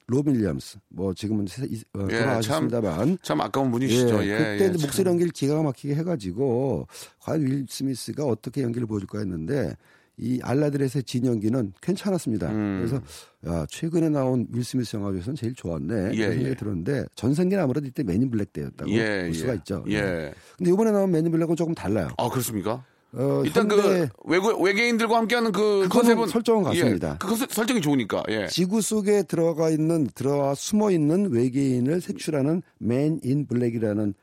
로빈 0.09 0.35
윌리엄스 0.35 0.79
뭐 0.89 1.15
지금은 1.15 1.47
어, 1.95 2.07
예, 2.11 2.19
돌아가셨습니다만 2.19 3.19
참 3.23 3.41
아까운 3.41 3.71
분이시죠. 3.71 4.25
예, 4.27 4.37
그때 4.37 4.51
예, 4.65 4.69
이제 4.69 4.73
참. 4.79 4.81
목소리 4.83 5.09
연기를 5.09 5.33
기가 5.33 5.63
막히게 5.63 5.95
해가지고 5.95 6.87
과연 7.21 7.41
윌 7.47 7.67
스미스가 7.69 8.25
어떻게 8.27 8.63
연기를 8.63 8.87
보여줄까 8.87 9.21
했는데 9.21 9.75
이 10.19 10.39
알라딘에서의 10.43 11.03
지니 11.05 11.27
연기는 11.27 11.73
괜찮았습니다. 11.81 12.51
음. 12.51 12.79
그래서 12.87 13.03
야 13.47 13.67
최근에 13.69 14.09
나온 14.11 14.47
윌 14.53 14.63
스미스 14.63 14.97
영화 14.97 15.11
중에서는 15.11 15.37
제일 15.37 15.55
좋았네 15.55 16.11
예, 16.15 16.29
생각이 16.29 16.45
예. 16.51 16.55
들었는데 16.55 17.05
전성기는 17.15 17.63
아무래도 17.63 17.87
이때 17.87 18.03
맨인 18.03 18.31
블랙 18.31 18.53
때였다고 18.53 18.91
예, 18.91 19.23
볼 19.25 19.35
수가 19.35 19.53
예. 19.53 19.57
있죠. 19.57 19.85
예. 19.89 20.33
근데 20.59 20.71
이번에 20.71 20.91
나온 20.93 21.11
맨인 21.11 21.33
블랙은 21.33 21.57
조금 21.57 21.75
달라요. 21.75 22.09
아, 22.19 22.29
그렇습니까? 22.29 22.85
어, 23.15 23.43
일단 23.45 23.69
그 23.69 24.09
외국 24.25 24.59
외계인들과 24.63 25.19
함께하는 25.19 25.53
그 25.53 25.87
컨셉은 25.91 26.29
설정은 26.29 26.63
같습니다. 26.65 27.11
예, 27.13 27.17
그 27.19 27.27
컨셉- 27.29 27.53
설정이 27.53 27.81
좋으니까. 27.83 28.23
예. 28.31 28.47
지구 28.47 28.81
속에 28.81 29.23
들어가 29.25 29.69
있는 29.69 30.07
들어와 30.15 30.55
숨어 30.55 30.91
있는 30.91 31.31
외계인을 31.31 32.01
색출하는 32.01 32.63
맨 32.79 33.19
인 33.23 33.47
블랙이라는 33.47 34.15
그 34.15 34.22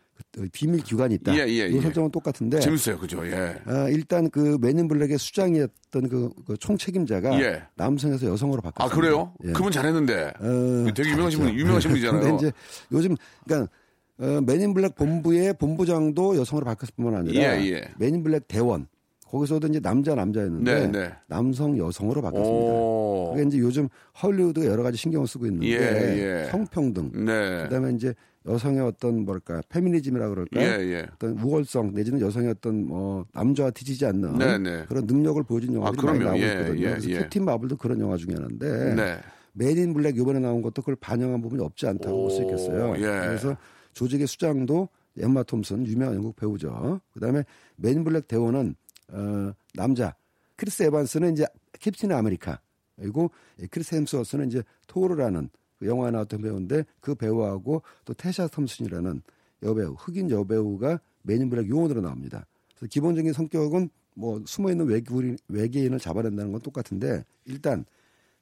비밀 0.52 0.82
기관이 0.82 1.16
있다. 1.16 1.36
예, 1.36 1.40
예, 1.40 1.68
이 1.68 1.76
예. 1.76 1.82
설정은 1.82 2.12
똑같은데 2.12 2.60
재밌어요, 2.60 2.98
그죠? 2.98 3.26
예. 3.26 3.56
아, 3.66 3.90
일단 3.90 4.30
그 4.30 4.58
맨인 4.62 4.88
블랙의 4.88 5.18
수장이었던 5.18 6.10
그, 6.10 6.30
그 6.46 6.58
총책임자가 6.58 7.42
예. 7.42 7.64
남성에서 7.76 8.28
여성으로 8.28 8.62
바뀌었습니다. 8.62 8.84
아 8.84 8.88
그래요? 8.96 9.34
예. 9.46 9.52
그분 9.52 9.72
잘했는데. 9.72 10.34
어, 10.40 10.94
되게 10.94 11.10
유명하신 11.12 11.40
분. 11.40 11.54
유명하신 11.54 11.92
분이잖아요. 11.92 12.22
근데 12.22 12.36
이제 12.36 12.52
요즘 12.92 13.16
그러니까 13.46 13.72
어, 14.20 14.42
맨인 14.42 14.74
블랙 14.74 14.96
본부의 14.96 15.54
본부장도 15.54 16.38
여성으로 16.38 16.66
바뀌었을 16.66 16.94
뿐만 16.96 17.16
아니라 17.16 17.58
예, 17.58 17.72
예. 17.72 17.82
맨인 17.98 18.24
블랙 18.24 18.48
대원 18.48 18.88
거기서도 19.30 19.68
이제 19.68 19.80
남자 19.80 20.16
남자였는데 20.16 20.88
네, 20.88 20.88
네. 20.88 21.14
남성 21.28 21.78
여성으로 21.78 22.22
바뀌었습니다. 22.22 22.74
오. 22.74 23.34
그게 23.34 23.48
이제 23.48 23.60
요즘 23.60 23.88
헐리우드가 24.22 24.66
여러 24.66 24.84
가지 24.84 24.98
신경을 24.98 25.28
쓰고 25.28 25.46
있는데 25.46 25.68
예, 25.68 26.44
예. 26.44 26.50
성평등, 26.50 27.12
네. 27.26 27.64
그다음에 27.64 27.92
이제 27.92 28.14
여성의 28.50 28.82
어떤 28.82 29.26
뭐랄까 29.26 29.62
페미니즘이라 29.70 30.30
그럴까, 30.30 30.60
예, 30.60 30.66
예. 30.66 31.08
어떤 31.14 31.38
우월성 31.40 31.94
내지는 31.94 32.20
여성의 32.20 32.50
어떤 32.50 32.86
뭐 32.88 33.26
남자와 33.34 33.70
뒤지지 33.72 34.06
않는 34.08 34.38
네, 34.38 34.58
네. 34.58 34.86
그런 34.88 35.06
능력을 35.06 35.42
보여준 35.44 35.76
영화들이 35.76 36.02
아, 36.02 36.06
많이. 36.06 36.24
나오고 36.26 36.40
예, 36.40 36.52
있거든요. 36.52 36.80
예, 36.80 36.90
그래서 36.90 37.10
예. 37.12 37.18
캡틴 37.20 37.46
마블도 37.46 37.78
그런 37.78 38.00
영화 38.00 38.18
중에 38.18 38.34
하나인데 38.34 38.96
네. 38.96 39.20
맨인 39.54 39.94
블랙 39.94 40.18
이번에 40.18 40.40
나온 40.40 40.62
것도 40.62 40.82
그걸 40.82 40.96
반영한 40.96 41.42
부분이 41.42 41.62
없지 41.64 41.88
않다고 41.88 42.24
볼 42.24 42.33
수 42.33 42.40
오, 42.40 42.42
있겠어요. 42.44 42.96
예. 42.98 43.28
그래서 43.28 43.56
조직의 43.94 44.28
수장도 44.28 44.90
엠마 45.20 45.44
톰슨 45.44 45.86
유명한 45.86 46.16
영국 46.16 46.36
배우죠. 46.36 47.02
그다음에 47.14 47.44
맨인 47.76 48.04
블랙 48.04 48.28
대원은 48.28 48.76
어, 49.12 49.52
남자 49.74 50.16
크리스 50.56 50.84
에반스는 50.84 51.34
이제 51.34 51.46
캡틴 51.80 52.12
아메리카 52.12 52.60
그리고 52.96 53.32
크리스 53.72 53.96
햄스워스는 53.96 54.48
이제 54.48 54.64
토르라는 54.88 55.50
그 55.52 55.59
영화에 55.82 56.12
나왔던 56.12 56.42
배우인데 56.42 56.84
그 57.00 57.16
배우하고 57.16 57.82
또 58.06 58.14
테사 58.14 58.48
톰슨이라는 58.48 59.22
여배우 59.64 59.96
흑인 59.98 60.30
여배우가 60.30 61.00
맨인 61.24 61.50
블랙 61.50 61.70
요원으로 61.70 62.02
나옵니다. 62.02 62.46
그래서 62.76 62.90
기본적인 62.90 63.34
성격은 63.34 63.90
뭐 64.16 64.42
숨어 64.46 64.72
있는 64.72 64.88
외계인, 64.88 65.38
외계인을 65.48 66.00
잡아낸다는 66.00 66.52
건 66.52 66.62
똑같은데 66.62 67.24
일단 67.46 67.86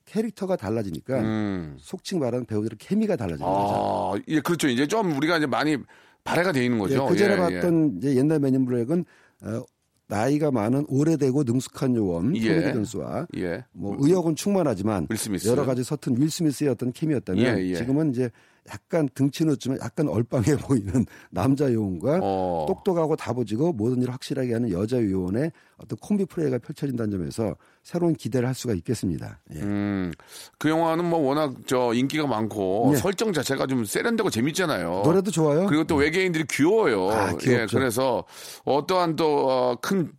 캐릭터가 0.06 0.56
달라지니까 0.56 1.20
음. 1.20 1.78
속칭 1.80 2.20
말하는 2.20 2.46
배우들의 2.46 2.78
케미가 2.80 3.16
달라지는 3.16 3.50
거죠. 3.50 3.74
아, 3.76 4.20
예, 4.28 4.40
그렇죠. 4.40 4.68
이제 4.70 4.88
좀 4.88 5.16
우리가 5.18 5.38
이제 5.38 5.46
많이 5.46 5.78
발해가 6.24 6.52
돼 6.52 6.64
있는 6.64 6.80
거죠. 6.80 7.04
예, 7.04 7.10
그 7.10 7.18
전에 7.18 7.34
예, 7.34 7.38
봤던 7.38 7.98
이제 7.98 8.16
옛날 8.16 8.40
맨인 8.40 8.66
블랙은 8.66 9.06
어, 9.42 9.64
나이가 10.08 10.52
많은 10.52 10.86
오래되고 10.88 11.44
능숙한 11.44 11.96
요원 11.96 12.36
예. 12.38 12.62
토니 12.62 12.74
존스와 12.74 13.28
예. 13.36 13.42
예. 13.42 13.66
뭐 13.74 13.96
의욕은 14.00 14.36
충만하지만 14.36 15.08
윌 15.10 15.18
스미스. 15.18 15.48
여러 15.50 15.66
가지 15.66 15.84
서툰 15.84 16.16
윌 16.18 16.30
스미스의 16.30 16.70
어떤 16.70 16.92
케미였다면 16.94 17.60
예, 17.60 17.70
예. 17.70 17.76
지금은 17.76 18.12
이제 18.12 18.30
약간 18.70 19.08
등치 19.14 19.46
높지만 19.46 19.80
약간 19.82 20.08
얼빵해 20.08 20.58
보이는 20.68 21.06
남자 21.30 21.72
요원과 21.72 22.20
어. 22.22 22.66
똑똑하고 22.68 23.16
다부지고 23.16 23.74
모든 23.74 24.02
일을 24.02 24.14
확실하게 24.14 24.54
하는 24.54 24.72
여자 24.72 25.02
요원의 25.02 25.52
어떤 25.78 25.98
콤비 26.00 26.26
플레이가 26.26 26.58
펼쳐진다는 26.60 27.12
점에서 27.12 27.56
새로운 27.84 28.14
기대를 28.16 28.48
할 28.48 28.56
수가 28.56 28.74
있겠습니다. 28.74 29.40
예. 29.56 29.60
음, 29.60 30.12
그 30.58 30.70
영화는 30.70 31.06
뭐 31.06 31.20
워낙 31.20 31.54
저 31.68 31.94
인기가 31.94 32.28
많고 32.28 32.90
네. 32.94 32.98
설정 32.98 33.32
자체가 33.32 33.68
좀 33.68 33.86
세련되고 33.86 34.30
재밌잖아요. 34.30 35.02
노래도 35.06 35.32
좋아요. 35.32 35.68
그리고 35.68 35.84
또 35.84 35.96
외계인들이 35.96 36.46
귀여워요. 36.50 37.10
아, 37.10 37.28
귀엽죠. 37.38 37.52
예, 37.52 37.66
그래서 37.70 38.24
어떠한 38.66 39.16
또큰 39.16 40.12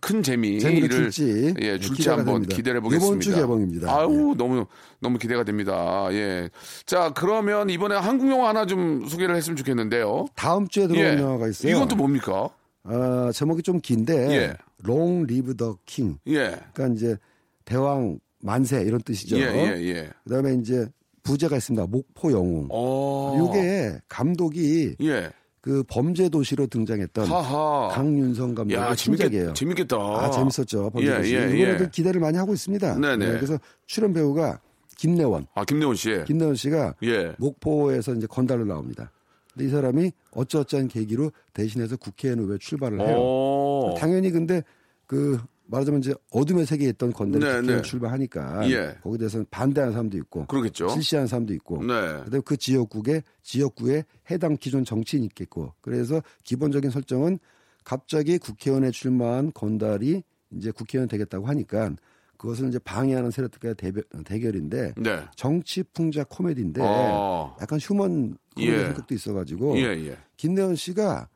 큰 0.00 0.22
재미를 0.22 0.88
줄지 0.88 1.54
예, 1.60 1.78
줄지 1.78 2.08
한번 2.08 2.34
됩니다. 2.34 2.56
기대를 2.56 2.78
해보겠습니다. 2.80 3.06
이번 3.06 3.20
주 3.20 3.34
개봉입니다. 3.34 3.90
아우 3.92 4.34
너무 4.36 4.66
너무 5.00 5.18
기대가 5.18 5.44
됩니다. 5.44 6.08
예. 6.12 6.48
자 6.86 7.12
그러면 7.14 7.68
이번에 7.68 7.94
한국 7.96 8.30
영화 8.30 8.48
하나 8.48 8.66
좀 8.66 9.06
소개를 9.06 9.36
했으면 9.36 9.56
좋겠는데요. 9.56 10.26
다음 10.34 10.68
주에 10.68 10.86
들어온 10.86 11.04
예. 11.04 11.20
영화가 11.20 11.48
있어요. 11.48 11.74
이건 11.74 11.88
또 11.88 11.96
뭡니까? 11.96 12.50
어, 12.84 13.30
제목이 13.32 13.62
좀 13.62 13.80
긴데 13.80 14.30
예. 14.30 14.54
롱 14.82 15.24
리브 15.24 15.56
더 15.56 15.76
킹. 15.84 16.18
예. 16.28 16.56
그러니까 16.72 16.86
이제 16.94 17.16
대왕 17.64 18.18
만세 18.40 18.80
이런 18.82 19.00
뜻이죠. 19.02 19.36
예, 19.38 19.42
예, 19.42 19.88
예. 19.88 20.10
그다음에 20.24 20.54
이제 20.54 20.86
부제가 21.22 21.56
있습니다. 21.56 21.86
목포 21.88 22.32
영웅. 22.32 22.68
어. 22.70 23.50
이게 23.52 23.98
감독이 24.08 24.96
예. 25.02 25.30
그 25.68 25.82
범죄 25.86 26.30
도시로 26.30 26.66
등장했던 26.66 27.26
하하. 27.26 27.88
강윤성 27.88 28.54
감독의 28.54 28.82
야, 28.82 28.94
신작이에요. 28.94 29.52
재밌겠, 29.52 29.54
재밌겠다. 29.54 29.98
아, 29.98 30.30
재밌었죠. 30.30 30.88
범죄 30.88 31.12
예, 31.12 31.16
도시. 31.18 31.34
예, 31.34 31.40
이번에도 31.58 31.84
예. 31.84 31.88
기대를 31.92 32.22
많이 32.22 32.38
하고 32.38 32.54
있습니다. 32.54 32.98
네네. 32.98 33.32
그래서 33.32 33.58
출연 33.84 34.14
배우가 34.14 34.60
김래원. 34.96 35.46
아, 35.54 35.66
김래원 35.66 35.94
씨. 35.94 36.24
김래원 36.26 36.54
씨가 36.54 36.94
예. 37.02 37.34
목포에서 37.36 38.14
이제 38.14 38.26
건달로 38.26 38.64
나옵니다. 38.64 39.12
근데 39.52 39.66
이 39.66 39.70
사람이 39.70 40.10
어쩌어쩌한 40.30 40.88
계기로 40.88 41.32
대신해서 41.52 41.98
국회의원 41.98 42.44
후보에 42.44 42.56
출발을 42.58 43.00
해요. 43.02 43.18
오. 43.18 43.94
당연히 43.98 44.30
근데 44.30 44.62
그 45.04 45.38
말하자면 45.68 46.00
이제 46.00 46.14
어둠의 46.32 46.66
세계에 46.66 46.88
있던 46.90 47.12
건달이 47.12 47.44
네, 47.44 47.74
네. 47.76 47.82
출발하니까 47.82 48.70
예. 48.70 48.96
거기에 49.02 49.18
대해서는 49.18 49.46
반대하는 49.50 49.92
사람도 49.92 50.16
있고 50.18 50.46
그러겠죠. 50.46 50.88
실시하는 50.88 51.26
사람도 51.26 51.52
있고 51.54 51.78
네. 51.82 51.94
그다음에 52.24 52.40
그 52.44 52.56
지역국에 52.56 53.22
지역구에 53.42 54.04
해당 54.30 54.56
기존 54.56 54.84
정치인이 54.84 55.26
있겠고 55.26 55.74
그래서 55.80 56.22
기본적인 56.44 56.90
설정은 56.90 57.38
갑자기 57.84 58.38
국회의원에 58.38 58.90
출마한 58.90 59.52
건달이 59.52 60.22
이제 60.52 60.70
국회의원 60.70 61.08
되겠다고 61.08 61.46
하니까 61.46 61.92
그것을 62.38 62.68
이제 62.68 62.78
방해하는 62.78 63.30
세력들과의 63.30 63.74
대결, 63.74 64.04
대결인데 64.24 64.94
네. 64.96 65.20
정치 65.36 65.82
풍자 65.82 66.24
코미디인데 66.24 66.80
어. 66.82 67.56
약간 67.60 67.78
휴먼 67.78 68.36
코미디 68.54 68.72
예. 68.72 68.84
성격도 68.86 69.14
있어가지고 69.14 69.76
예, 69.78 69.82
예. 70.06 70.16
김대현 70.36 70.76
씨가 70.76 71.28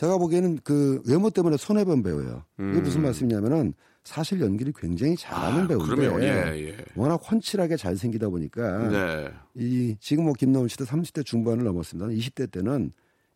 제가 0.00 0.16
보기에는 0.16 0.60
그 0.64 1.02
외모 1.06 1.28
때문에 1.28 1.58
손해 1.58 1.84
본 1.84 2.02
배우예요. 2.02 2.42
이게 2.58 2.80
무슨 2.80 3.02
말씀이냐면은 3.02 3.74
사실 4.02 4.40
연기를 4.40 4.72
굉장히 4.74 5.14
잘하는 5.14 5.58
음. 5.58 5.64
아, 5.64 5.94
배우인데. 5.94 6.26
예, 6.26 6.68
예. 6.68 6.76
워낙 6.96 7.16
훤칠하게 7.16 7.76
잘생기다 7.76 8.30
보니까 8.30 8.88
네. 8.88 9.30
이 9.54 9.94
지금 10.00 10.24
뭐 10.24 10.32
김나온 10.32 10.68
씨도 10.68 10.86
30대 10.86 11.26
중반을 11.26 11.64
넘었습니다. 11.64 12.08
20대 12.08 12.50
때는 12.50 12.92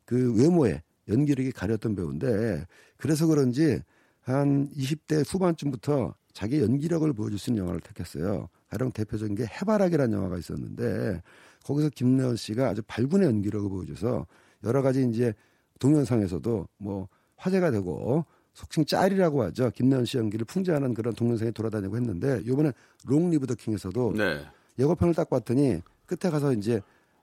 그 0.07 0.35
외모에 0.38 0.83
연기력이 1.07 1.53
가렸던 1.53 1.96
배우인데 1.96 2.64
그래서 2.96 3.27
그런지 3.27 3.83
한 4.22 4.70
20대 4.70 5.22
후반쯤부터 5.31 6.14
자기 6.33 6.62
연기력을 6.62 7.12
보여줄 7.12 7.38
수 7.38 7.50
있는 7.50 7.61
영화를 7.61 7.83
택했어요. 7.83 8.48
가장 8.70 8.90
대표적인 8.90 9.35
게 9.35 9.44
해바라기라는 9.44 10.16
영화가 10.16 10.38
있었는데 10.38 11.20
거기서 11.62 11.90
김나온 11.90 12.37
씨가 12.37 12.70
아주 12.70 12.81
발군의 12.87 13.29
연기력을 13.29 13.68
보여줘서 13.68 14.27
여러 14.64 14.81
가지 14.81 15.07
이제 15.07 15.35
동영상에서도 15.78 16.68
뭐 16.78 17.08
화제가 17.37 17.70
되고 17.70 18.24
속칭 18.54 18.84
짤이라고 18.87 19.42
하죠. 19.44 19.70
김래원 19.74 20.04
씨 20.04 20.16
연기를 20.16 20.44
풍자하는 20.46 20.94
그런 20.94 21.12
동영상이 21.14 21.52
돌아다니고 21.52 21.96
했는데 21.96 22.40
이번에 22.44 22.72
롱 23.04 23.30
리브 23.30 23.46
더 23.46 23.54
킹에서도 23.54 24.14
네. 24.16 24.44
예고편을 24.78 25.14
딱 25.14 25.28
봤더니 25.28 25.80
끝에 26.06 26.30
가서 26.30 26.52
이제 26.52 26.80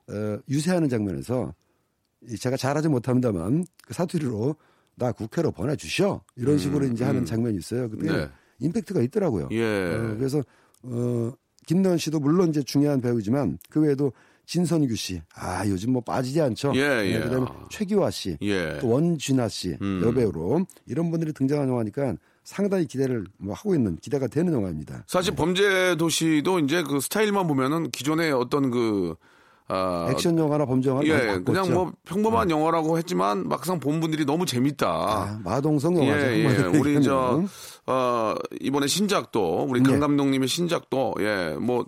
어, 0.10 0.40
유세하는 0.50 0.90
장면에서 0.90 1.54
이 2.28 2.36
제가 2.36 2.58
잘하지 2.58 2.90
못합니다만 2.90 3.66
그 3.86 3.94
사투리로 3.94 4.56
나 4.96 5.12
국회로 5.12 5.52
보내주셔 5.52 6.22
이런 6.36 6.58
식으로 6.58 6.86
이제 6.86 7.04
하는 7.04 7.26
장면이 7.26 7.58
있어요. 7.58 7.90
근데 7.90 8.12
네. 8.12 8.30
임팩트가 8.60 9.02
있더라고요. 9.02 9.48
예. 9.52 9.64
어, 9.64 10.16
그래서 10.18 10.44
어, 10.84 11.32
김래원 11.66 11.98
씨도 11.98 12.20
물론 12.20 12.50
이제 12.50 12.62
중요한 12.62 13.02
배우지만 13.02 13.58
그 13.70 13.82
외에도 13.82 14.12
진선규 14.52 14.98
씨, 14.98 15.22
아 15.34 15.66
요즘 15.66 15.94
뭐 15.94 16.02
빠지지 16.02 16.42
않죠. 16.42 16.74
예, 16.76 16.82
예. 17.06 17.20
그다음에 17.22 17.48
최기화 17.70 18.12
씨, 18.12 18.36
예. 18.42 18.80
또 18.82 18.90
원진아 18.90 19.48
씨 19.48 19.78
음. 19.82 20.02
여배우로 20.04 20.66
이런 20.88 21.10
분들이 21.10 21.32
등장한 21.32 21.70
영화니까 21.70 22.16
상당히 22.44 22.86
기대를 22.86 23.24
뭐 23.38 23.56
하고 23.56 23.74
있는 23.76 23.96
기대가 24.02 24.28
되는 24.28 24.52
영화입니다. 24.52 25.06
사실 25.08 25.34
범죄 25.36 25.96
도시도 25.96 26.60
이제 26.60 26.84
그 26.84 27.00
스타일만 27.00 27.48
보면은 27.48 27.92
기존의 27.92 28.34
어떤 28.34 28.72
그 28.72 29.16
아, 29.70 30.10
액션 30.12 30.38
영화나 30.38 30.66
범죄 30.66 30.92
많이 30.92 31.08
예. 31.08 31.40
그냥 31.46 31.74
뭐 31.74 31.94
평범한 32.04 32.52
영화라고 32.52 32.98
했지만 32.98 33.48
막상 33.48 33.80
본 33.80 34.02
분들이 34.02 34.26
너무 34.26 34.46
재밌다. 34.46 34.86
아, 34.86 35.40
마동성 35.46 35.96
영화죠. 35.98 36.26
예, 36.26 36.44
예. 36.44 36.78
우리 36.78 37.02
저. 37.02 37.42
어, 37.88 38.36
이번에 38.60 38.88
신작도, 38.88 39.68
우리 39.70 39.82
강 39.82 39.94
네. 39.94 40.00
감독님의 40.00 40.48
신작도, 40.48 41.16
예, 41.20 41.56
뭐, 41.60 41.86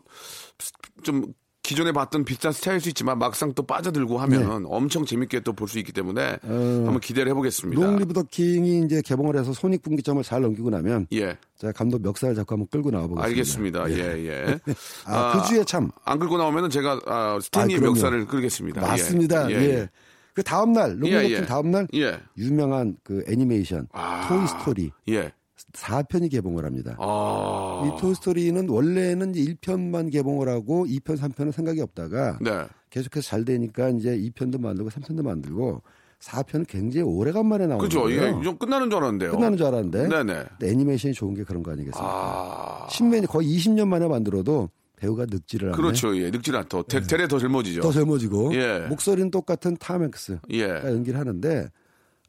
좀, 1.04 1.26
기존에 1.64 1.94
봤던 1.94 2.26
비슷한 2.26 2.52
스타일일 2.52 2.82
수 2.82 2.90
있지만 2.90 3.18
막상 3.18 3.54
또 3.54 3.64
빠져들고 3.64 4.18
하면은 4.20 4.66
엄청 4.68 5.06
재밌게 5.06 5.40
또 5.40 5.54
볼 5.54 5.70
수 5.70 5.80
있기 5.80 5.94
때문에 5.94 6.22
네. 6.22 6.38
어, 6.44 6.84
한번 6.86 7.00
기대를 7.00 7.30
해보겠습니다. 7.32 7.82
롱 7.82 7.96
리브 7.98 8.14
더 8.14 8.22
킹이 8.24 8.84
이제 8.86 9.02
개봉을 9.02 9.38
해서 9.40 9.54
손익분기점을 9.54 10.22
잘 10.24 10.42
넘기고 10.42 10.70
나면 10.70 11.08
예, 11.14 11.38
제가 11.58 11.72
감독 11.72 12.02
멱살을 12.02 12.36
잡고 12.36 12.54
한번 12.56 12.68
끌고 12.70 12.92
나와보겠습니다. 12.92 13.82
알겠습니다. 13.82 13.90
예, 13.92 14.28
예. 14.28 14.60
아, 15.08 15.32
그 15.42 15.48
주에 15.48 15.64
참 15.64 15.90
안 16.04 16.20
끌고 16.20 16.38
나오면 16.38 16.66
은 16.66 16.70
제가 16.70 17.00
아, 17.06 17.40
스탠리의 17.42 17.80
아. 17.80 17.84
멱살을 17.84 18.26
끌겠습니다. 18.28 18.82
예. 18.82 18.86
맞습니다. 18.86 19.50
예. 19.52 19.56
예. 19.56 19.90
그 20.34 20.44
다음 20.44 20.74
날 20.74 20.88
롱 20.88 21.08
예, 21.10 21.22
리브 21.22 21.30
더 21.30 21.30
예. 21.30 21.36
킹 21.38 21.46
다음 21.46 21.72
날 21.72 21.88
예. 21.94 22.20
유명한 22.38 22.98
그 23.04 23.24
애니메이션 23.28 23.88
아. 23.94 24.28
토이 24.28 24.48
스토리 24.48 24.92
예. 25.10 25.32
4편이 25.74 26.32
개봉을 26.32 26.66
합니다. 26.66 26.96
아. 27.00 27.84
이 27.86 28.02
토이스토리는 28.02 28.70
원래는 28.70 29.36
이제 29.36 29.54
1편만 29.54 30.12
개봉을 30.12 30.48
하고 30.48 30.86
2편, 30.86 31.18
3편은 31.18 31.52
생각이 31.52 31.82
없다가 31.82 32.38
네. 32.42 32.66
계속해서 32.90 33.28
잘 33.28 33.44
되니까 33.44 33.90
이제 33.90 34.16
2편도 34.16 34.62
만들고 34.62 34.90
3편도 34.92 35.24
만들고 35.24 35.82
4편은 36.20 36.68
굉장히 36.68 37.06
오래간만에 37.06 37.68
나오는 37.68 37.84
그죠. 37.84 38.10
예. 38.12 38.32
좀 38.44 38.58
끝나는 38.58 38.90
줄 38.90 38.98
알았는데요. 38.98 39.32
끝나는 39.32 39.58
줄 39.58 39.68
알았는데 39.68 40.08
네네. 40.08 40.44
애니메이션이 40.64 41.14
좋은 41.14 41.34
게 41.34 41.44
그런 41.44 41.64
거 41.64 41.72
아니겠습니까? 41.72 42.02
아. 42.02 42.88
신맨이 42.90 43.28
거의 43.28 43.48
20년 43.58 43.88
만에 43.88 44.08
만들어도 44.08 44.70
배우가 44.96 45.26
늙지를 45.26 45.70
않네. 45.70 45.76
그렇죠. 45.76 46.16
예. 46.16 46.30
늙질 46.30 46.56
않더. 46.56 46.84
대, 46.84 47.02
대래 47.02 47.28
더 47.28 47.40
젊어지죠. 47.40 47.82
더 47.82 47.92
젊어지고 47.92 48.56
예. 48.56 48.86
목소리는 48.88 49.32
똑같은 49.32 49.76
탐 49.78 50.02
행크스가 50.04 50.40
예. 50.52 50.70
연기를 50.86 51.20
하는데 51.20 51.68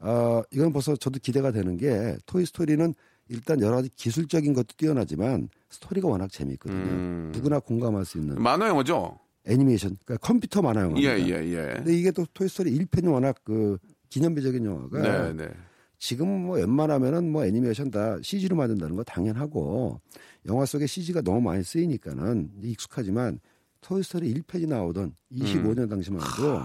어, 0.01 0.41
이건 0.51 0.73
벌써 0.73 0.95
저도 0.97 1.19
기대가 1.21 1.51
되는 1.51 1.77
게 1.77 2.17
토이스토리는 2.25 2.93
일단 3.29 3.59
여러 3.61 3.77
가지 3.77 3.89
기술적인 3.95 4.53
것도 4.53 4.67
뛰어나지만 4.77 5.49
스토리가 5.69 6.07
워낙 6.07 6.31
재미있거든요. 6.31 6.79
음. 6.79 7.31
누구나 7.33 7.59
공감할 7.59 8.05
수 8.05 8.17
있는 8.17 8.41
만화 8.41 8.67
영화죠? 8.67 9.19
애니메이션, 9.47 9.97
그러니까 10.05 10.25
컴퓨터 10.25 10.61
만화 10.61 10.81
영화입니다. 10.81 11.19
예, 11.19 11.23
예, 11.23 11.45
예. 11.45 11.73
근데 11.75 11.95
이게 11.95 12.11
또 12.11 12.25
토이스토리 12.33 12.77
1편이 12.79 13.11
워낙 13.11 13.35
그 13.43 13.77
기념비적인 14.09 14.65
영화가 14.65 15.01
네, 15.01 15.33
네. 15.33 15.49
지금 15.97 16.27
뭐 16.45 16.57
웬만하면은 16.57 17.31
뭐 17.31 17.45
애니메이션 17.45 17.91
다 17.91 18.17
CG로 18.21 18.55
만든다는 18.55 18.95
거 18.95 19.03
당연하고 19.03 20.01
영화 20.47 20.65
속에 20.65 20.87
CG가 20.87 21.21
너무 21.21 21.41
많이 21.41 21.63
쓰이니까는 21.63 22.51
익숙하지만 22.63 23.39
토이스토리 23.81 24.33
1편이 24.33 24.67
나오던 24.67 25.15
25년 25.31 25.79
음. 25.79 25.89
당시만 25.89 26.21
해도 26.21 26.61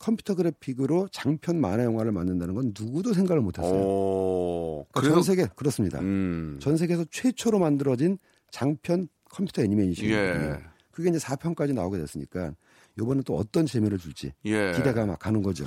컴퓨터 0.00 0.34
그래픽으로 0.34 1.08
장편 1.12 1.60
만화 1.60 1.84
영화를 1.84 2.12
만든다는 2.12 2.54
건 2.54 2.74
누구도 2.78 3.12
생각을 3.14 3.42
못했어요. 3.42 3.80
오. 3.80 4.86
그러니까 4.92 5.14
전 5.14 5.22
세계 5.22 5.46
그렇습니다. 5.56 5.98
음. 6.00 6.58
전 6.60 6.76
세계에서 6.76 7.04
최초로 7.10 7.58
만들어진 7.58 8.18
장편 8.50 9.08
컴퓨터 9.30 9.62
애니메이션이거든요. 9.62 10.54
예. 10.54 10.64
그게 10.90 11.10
이제 11.10 11.18
4편까지 11.18 11.74
나오게 11.74 11.98
됐으니까 11.98 12.52
이번엔 12.98 13.24
또 13.24 13.36
어떤 13.36 13.66
재미를 13.66 13.98
줄지 13.98 14.32
예. 14.46 14.72
기대가 14.74 15.04
막 15.04 15.18
가는 15.18 15.42
거죠. 15.42 15.66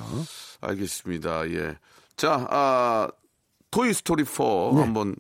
알겠습니다. 0.62 1.50
예. 1.52 1.76
자, 2.15 2.48
아, 2.50 3.08
토이 3.72 3.94
스토리 3.94 4.26
4 4.26 4.44
네. 4.74 4.82
한번 4.82 5.15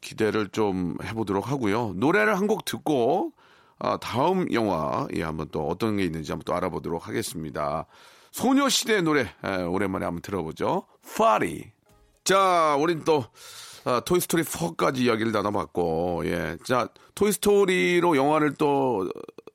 기대를 0.00 0.48
좀 0.48 0.96
해보도록 1.02 1.48
하고요. 1.50 1.94
노래를 1.96 2.36
한 2.38 2.46
곡 2.46 2.64
듣고 2.64 3.32
아, 3.78 3.96
다음 3.98 4.52
영화 4.52 5.08
예, 5.14 5.22
한번 5.22 5.48
또 5.50 5.66
어떤 5.66 5.96
게 5.96 6.04
있는지 6.04 6.30
한번 6.32 6.44
또 6.44 6.54
알아보도록 6.54 7.08
하겠습니다. 7.08 7.86
소녀시대 8.32 9.02
노래 9.02 9.26
예, 9.44 9.62
오랜만에 9.62 10.04
한번 10.04 10.22
들어보죠. 10.22 10.86
파리. 11.16 11.72
자, 12.24 12.76
우린 12.78 13.02
또 13.04 13.24
아, 13.84 14.00
토이스토리 14.00 14.42
4까지 14.42 14.98
이야기를 14.98 15.32
나눠봤고, 15.32 16.22
예. 16.26 16.56
자, 16.64 16.88
토이스토리로 17.14 18.16
영화를 18.16 18.54
또 18.54 19.08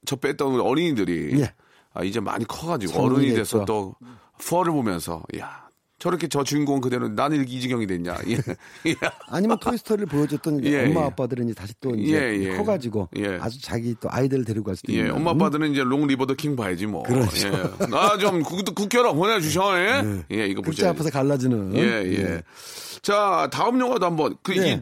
접했던 0.06 0.54
우리 0.54 0.62
어린이들이 0.62 1.42
예. 1.42 1.54
아, 1.94 2.04
이제 2.04 2.20
많이 2.20 2.46
커가지고 2.46 3.02
어른이 3.04 3.30
돼서 3.30 3.60
됐죠. 3.60 3.66
또 3.66 3.96
4를 4.40 4.72
보면서, 4.72 5.24
야 5.38 5.65
저렇게 6.06 6.28
저 6.28 6.44
주인공 6.44 6.82
그대로 6.82 7.10
나는 7.10 7.38
이렇게 7.38 7.54
이 7.54 7.60
지경이 7.60 7.88
됐냐. 7.88 8.16
예. 8.28 8.36
예. 8.86 8.96
아니면 9.28 9.58
토이스토리를 9.60 10.06
보여줬던 10.06 10.64
예, 10.64 10.86
엄마 10.86 11.02
예. 11.02 11.06
아빠들은 11.06 11.46
이제 11.46 11.56
다시 11.56 11.74
또 11.82 11.96
이제 11.96 12.16
예, 12.16 12.44
예. 12.44 12.58
커가지고 12.58 13.10
예. 13.18 13.40
아주 13.42 13.60
자기 13.60 13.96
또 14.00 14.08
아이들을 14.12 14.46
데리고 14.46 14.66
갈 14.66 14.76
수도 14.76 14.94
예, 14.94 14.98
있는. 14.98 15.16
엄마 15.16 15.32
아빠들은 15.32 15.72
이제 15.72 15.82
롱 15.82 16.06
리브 16.06 16.28
더 16.28 16.40
킹 16.40 16.56
봐야지 16.56 16.86
뭐. 16.86 17.02
그렇죠. 17.02 17.48
예. 17.48 17.86
나 17.88 18.10
좀 18.10 18.44
국회로 18.44 19.16
보내주셔. 19.16 19.80
예, 19.80 20.24
예 20.32 20.46
이거 20.46 20.62
보자. 20.62 20.92
앞에서 20.92 21.10
갈라지는. 21.10 21.76
예, 21.76 21.82
예. 21.82 22.44
자, 23.02 23.48
다음 23.52 23.80
영화도 23.80 24.06
한번 24.06 24.36
그 24.44 24.52
네. 24.52 24.74
이, 24.74 24.82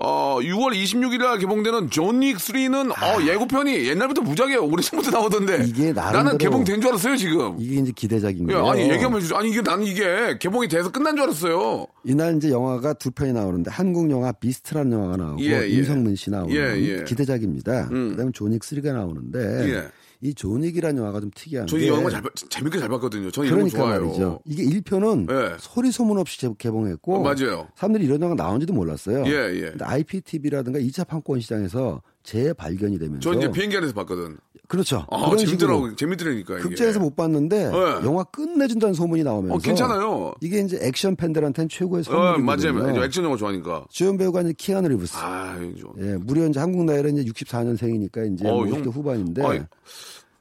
어, 0.00 0.38
6월 0.40 0.74
26일 0.74 1.18
날 1.18 1.38
개봉되는 1.38 1.90
존윅 1.90 2.36
3는 2.36 2.90
어, 2.90 3.22
예고편이 3.22 3.88
옛날부터 3.88 4.22
무지하게 4.22 4.56
오래전부터 4.56 5.10
나오던데. 5.10 5.54
아. 5.54 5.56
이게 5.56 5.92
나는 5.92 6.36
개봉된 6.38 6.80
줄 6.80 6.90
알았어요, 6.90 7.16
지금. 7.16 7.56
이게 7.58 7.80
이제 7.80 7.92
기대작인 7.94 8.48
예, 8.48 8.54
거예요. 8.54 8.68
아니 8.68 8.82
얘기하면 8.90 9.18
해주죠. 9.18 9.36
아니 9.36 9.50
이게 9.50 9.60
나는 9.62 9.84
이게 9.84 10.36
개봉 10.38 10.63
이 10.64 10.68
돼서 10.68 10.90
끝난 10.90 11.14
줄 11.14 11.24
알았어요. 11.24 11.86
이날 12.04 12.36
이제 12.36 12.50
영화가 12.50 12.94
두 12.94 13.10
편이 13.10 13.32
나오는데 13.32 13.70
한국 13.70 14.10
영화 14.10 14.32
비스트라는 14.32 14.92
영화가 14.92 15.16
나오고 15.16 15.42
예, 15.42 15.62
예. 15.62 15.68
이성민 15.68 16.16
씨 16.16 16.30
나오는 16.30 16.54
예, 16.54 16.76
예. 16.80 17.04
기대작입니다. 17.04 17.88
음. 17.92 18.10
그다음에 18.10 18.32
존윅 18.32 18.58
3가 18.58 18.92
나오는데 18.92 19.38
예. 19.74 19.84
이 20.20 20.32
존윅이라는 20.34 20.96
영화가 20.98 21.20
좀 21.20 21.30
특이한 21.34 21.66
저는 21.66 21.80
게 21.84 21.88
이 21.88 21.90
영화 21.90 22.08
잘, 22.08 22.22
봐- 22.22 22.30
재밌게 22.48 22.78
잘 22.78 22.88
봤거든요. 22.88 23.30
저는 23.30 23.46
이런 23.48 23.60
거 23.68 23.70
그러니까 23.70 23.78
좋아해요. 23.78 24.00
말이죠. 24.06 24.40
이게 24.46 24.64
1편은 24.80 25.30
예. 25.30 25.56
소리 25.60 25.90
소문 25.92 26.16
없이 26.18 26.40
제- 26.40 26.50
개봉했고 26.56 27.16
어, 27.16 27.20
맞아요. 27.22 27.68
사람들이 27.76 28.06
이런 28.06 28.22
영화 28.22 28.34
나온지도 28.34 28.72
몰랐어요. 28.72 29.24
예, 29.26 29.54
예. 29.54 29.70
근데 29.70 29.84
IPTV라든가 29.84 30.78
2차 30.78 31.06
판권 31.06 31.40
시장에서 31.40 32.00
재발견이 32.24 32.98
되면서 32.98 33.20
저 33.20 33.38
이제 33.38 33.50
비행기 33.50 33.76
안에서 33.76 33.92
봤거든. 33.92 34.38
그렇죠. 34.66 35.06
아, 35.10 35.36
재밌더라고. 35.36 35.94
재밌더라니까. 35.94 36.54
이게. 36.54 36.62
극장에서 36.62 36.98
못 36.98 37.14
봤는데 37.14 37.68
네. 37.70 37.76
영화 38.04 38.24
끝내준다는 38.24 38.94
소문이 38.94 39.22
나오면서 39.22 39.54
어, 39.54 39.58
괜찮아요. 39.58 40.32
이게 40.40 40.60
이제 40.60 40.78
액션 40.80 41.14
팬들한테는 41.16 41.68
최고의 41.68 42.00
어, 42.00 42.02
선물이거든요. 42.04 42.72
맞아요. 42.82 42.94
저 42.94 43.04
액션 43.04 43.24
영화 43.24 43.36
좋아하니까. 43.36 43.84
주연 43.90 44.16
배우가 44.16 44.40
이제 44.40 44.54
키아누 44.56 44.88
리브스. 44.88 45.16
아, 45.18 45.58
좀. 45.78 45.92
예, 46.00 46.16
무려 46.16 46.46
이제 46.46 46.58
한국 46.58 46.84
나이로 46.86 47.10
이제 47.10 47.24
64년생이니까 47.24 48.32
이제 48.34 48.48
어, 48.48 48.56
50대 48.64 48.84
형. 48.86 48.92
후반인데 48.92 49.42
아이, 49.44 49.58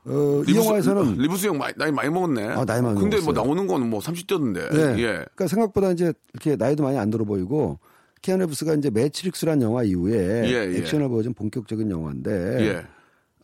어, 0.06 0.44
이 0.48 0.52
리브스- 0.54 0.56
영화에서는 0.66 1.18
리브스 1.18 1.48
형 1.48 1.60
나이 1.78 1.92
많이 1.92 2.10
먹었네. 2.10 2.48
아, 2.48 2.64
나이 2.64 2.82
많이 2.82 2.98
근데 2.98 3.18
뭐 3.18 3.26
먹었어요. 3.34 3.44
나오는 3.46 3.68
거는 3.68 3.90
뭐 3.90 4.00
30대던데. 4.00 4.74
예. 4.74 5.02
예. 5.04 5.06
그러니까 5.36 5.48
생각보다 5.48 5.92
이제 5.92 6.14
이렇게 6.34 6.56
나이도 6.56 6.82
많이 6.84 6.98
안 6.98 7.10
들어 7.10 7.26
보이고 7.26 7.78
키아누 8.24 8.46
리브스가 8.46 8.74
이제 8.76 8.90
매트릭스라는 8.90 9.62
영화 9.62 9.84
이후에 9.84 10.46
예, 10.46 10.74
예. 10.74 10.78
액션을 10.80 11.10
보여준 11.10 11.34
본격적인 11.34 11.92
영화인데 11.92 12.32
예. 12.66 12.88